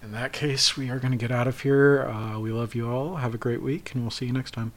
In 0.02 0.12
that 0.14 0.32
case, 0.32 0.78
we 0.78 0.90
are 0.90 1.00
going 1.00 1.12
to 1.12 1.18
get 1.18 1.32
out 1.32 1.48
of 1.48 1.62
here. 1.62 2.04
Uh, 2.04 2.40
we 2.40 2.52
love 2.52 2.76
you 2.76 2.90
all. 2.90 3.18
Have 3.18 3.34
a 3.34 3.38
great 3.38 3.62
week, 3.62 3.94
and 3.94 4.04
we'll 4.04 4.12
see 4.12 4.26
you 4.28 4.34
next 4.34 4.52
time. 4.52 4.72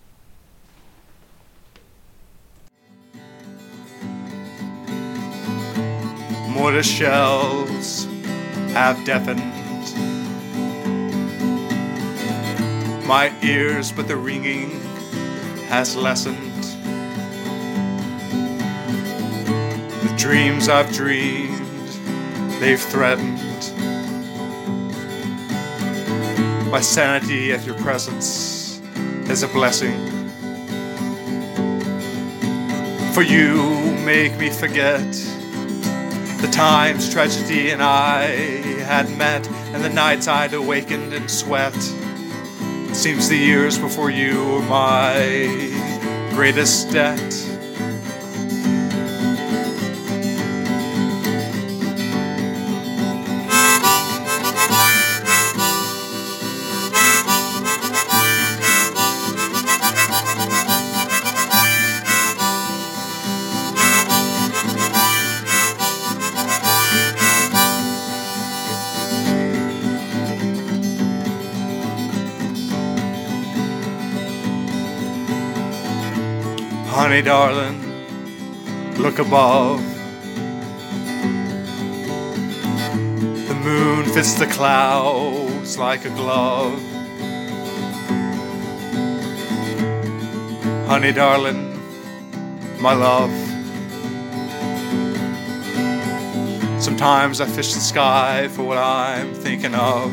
Mortar 6.49 6.83
shells 6.83 8.07
have 8.73 9.05
deafened 9.05 9.41
my 13.11 13.33
ears, 13.43 13.91
but 13.91 14.07
the 14.07 14.17
ringing 14.17 14.71
has 15.69 15.97
lessened. 15.97 16.37
The 20.03 20.15
dreams 20.17 20.69
I've 20.69 20.93
dreamed, 20.93 21.89
they've 22.61 22.81
threatened. 22.81 23.70
My 26.71 26.81
sanity 26.81 27.53
at 27.53 27.67
your 27.67 27.75
presence 27.79 28.81
is 29.29 29.43
a 29.43 29.49
blessing. 29.49 29.93
For 33.13 33.23
you 33.23 33.97
make 34.07 34.39
me 34.39 34.51
forget 34.51 35.03
the 36.41 36.49
times 36.53 37.13
tragedy 37.13 37.71
and 37.73 37.83
I 37.83 38.27
had 38.87 39.11
met, 39.19 39.49
and 39.75 39.83
the 39.83 39.89
nights 39.89 40.29
I'd 40.29 40.55
awakened 40.55 41.13
in 41.13 41.29
sweat. 41.29 41.75
It 41.77 42.95
seems 42.95 43.29
the 43.29 43.37
years 43.37 43.77
before 43.77 44.11
you 44.11 44.45
were 44.45 44.63
my 44.63 46.31
greatest 46.31 46.93
debt. 46.93 47.50
Honey, 77.11 77.23
darling, 77.23 77.83
look 78.99 79.19
above. 79.19 79.83
The 83.49 83.61
moon 83.65 84.05
fits 84.05 84.35
the 84.35 84.47
clouds 84.47 85.77
like 85.77 86.05
a 86.05 86.11
glove. 86.11 86.81
Honey, 90.87 91.11
darling, 91.11 91.81
my 92.81 92.95
love. 92.95 93.33
Sometimes 96.81 97.41
I 97.41 97.47
fish 97.47 97.75
the 97.75 97.81
sky 97.81 98.47
for 98.47 98.63
what 98.63 98.79
I'm 98.79 99.35
thinking 99.35 99.75
of. 99.75 100.13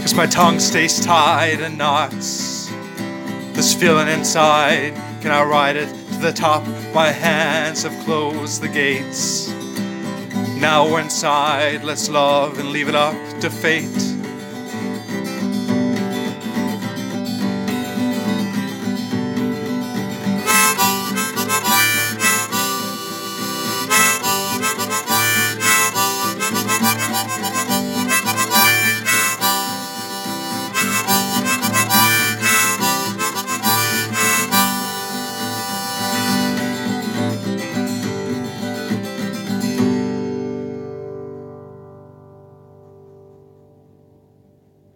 Cause 0.00 0.14
my 0.14 0.26
tongue 0.26 0.58
stays 0.58 0.98
tied 1.06 1.60
in 1.60 1.76
knots. 1.76 2.51
This 3.62 3.74
feeling 3.74 4.08
inside, 4.08 4.92
can 5.20 5.30
I 5.30 5.44
ride 5.44 5.76
it 5.76 5.86
to 5.86 6.18
the 6.18 6.32
top? 6.32 6.66
My 6.92 7.12
hands 7.12 7.84
have 7.84 7.96
closed 8.04 8.60
the 8.60 8.66
gates. 8.66 9.50
Now 10.60 10.90
we're 10.90 10.98
inside, 10.98 11.84
let's 11.84 12.08
love 12.08 12.58
and 12.58 12.70
leave 12.70 12.88
it 12.88 12.96
up 12.96 13.14
to 13.38 13.48
fate. 13.48 14.11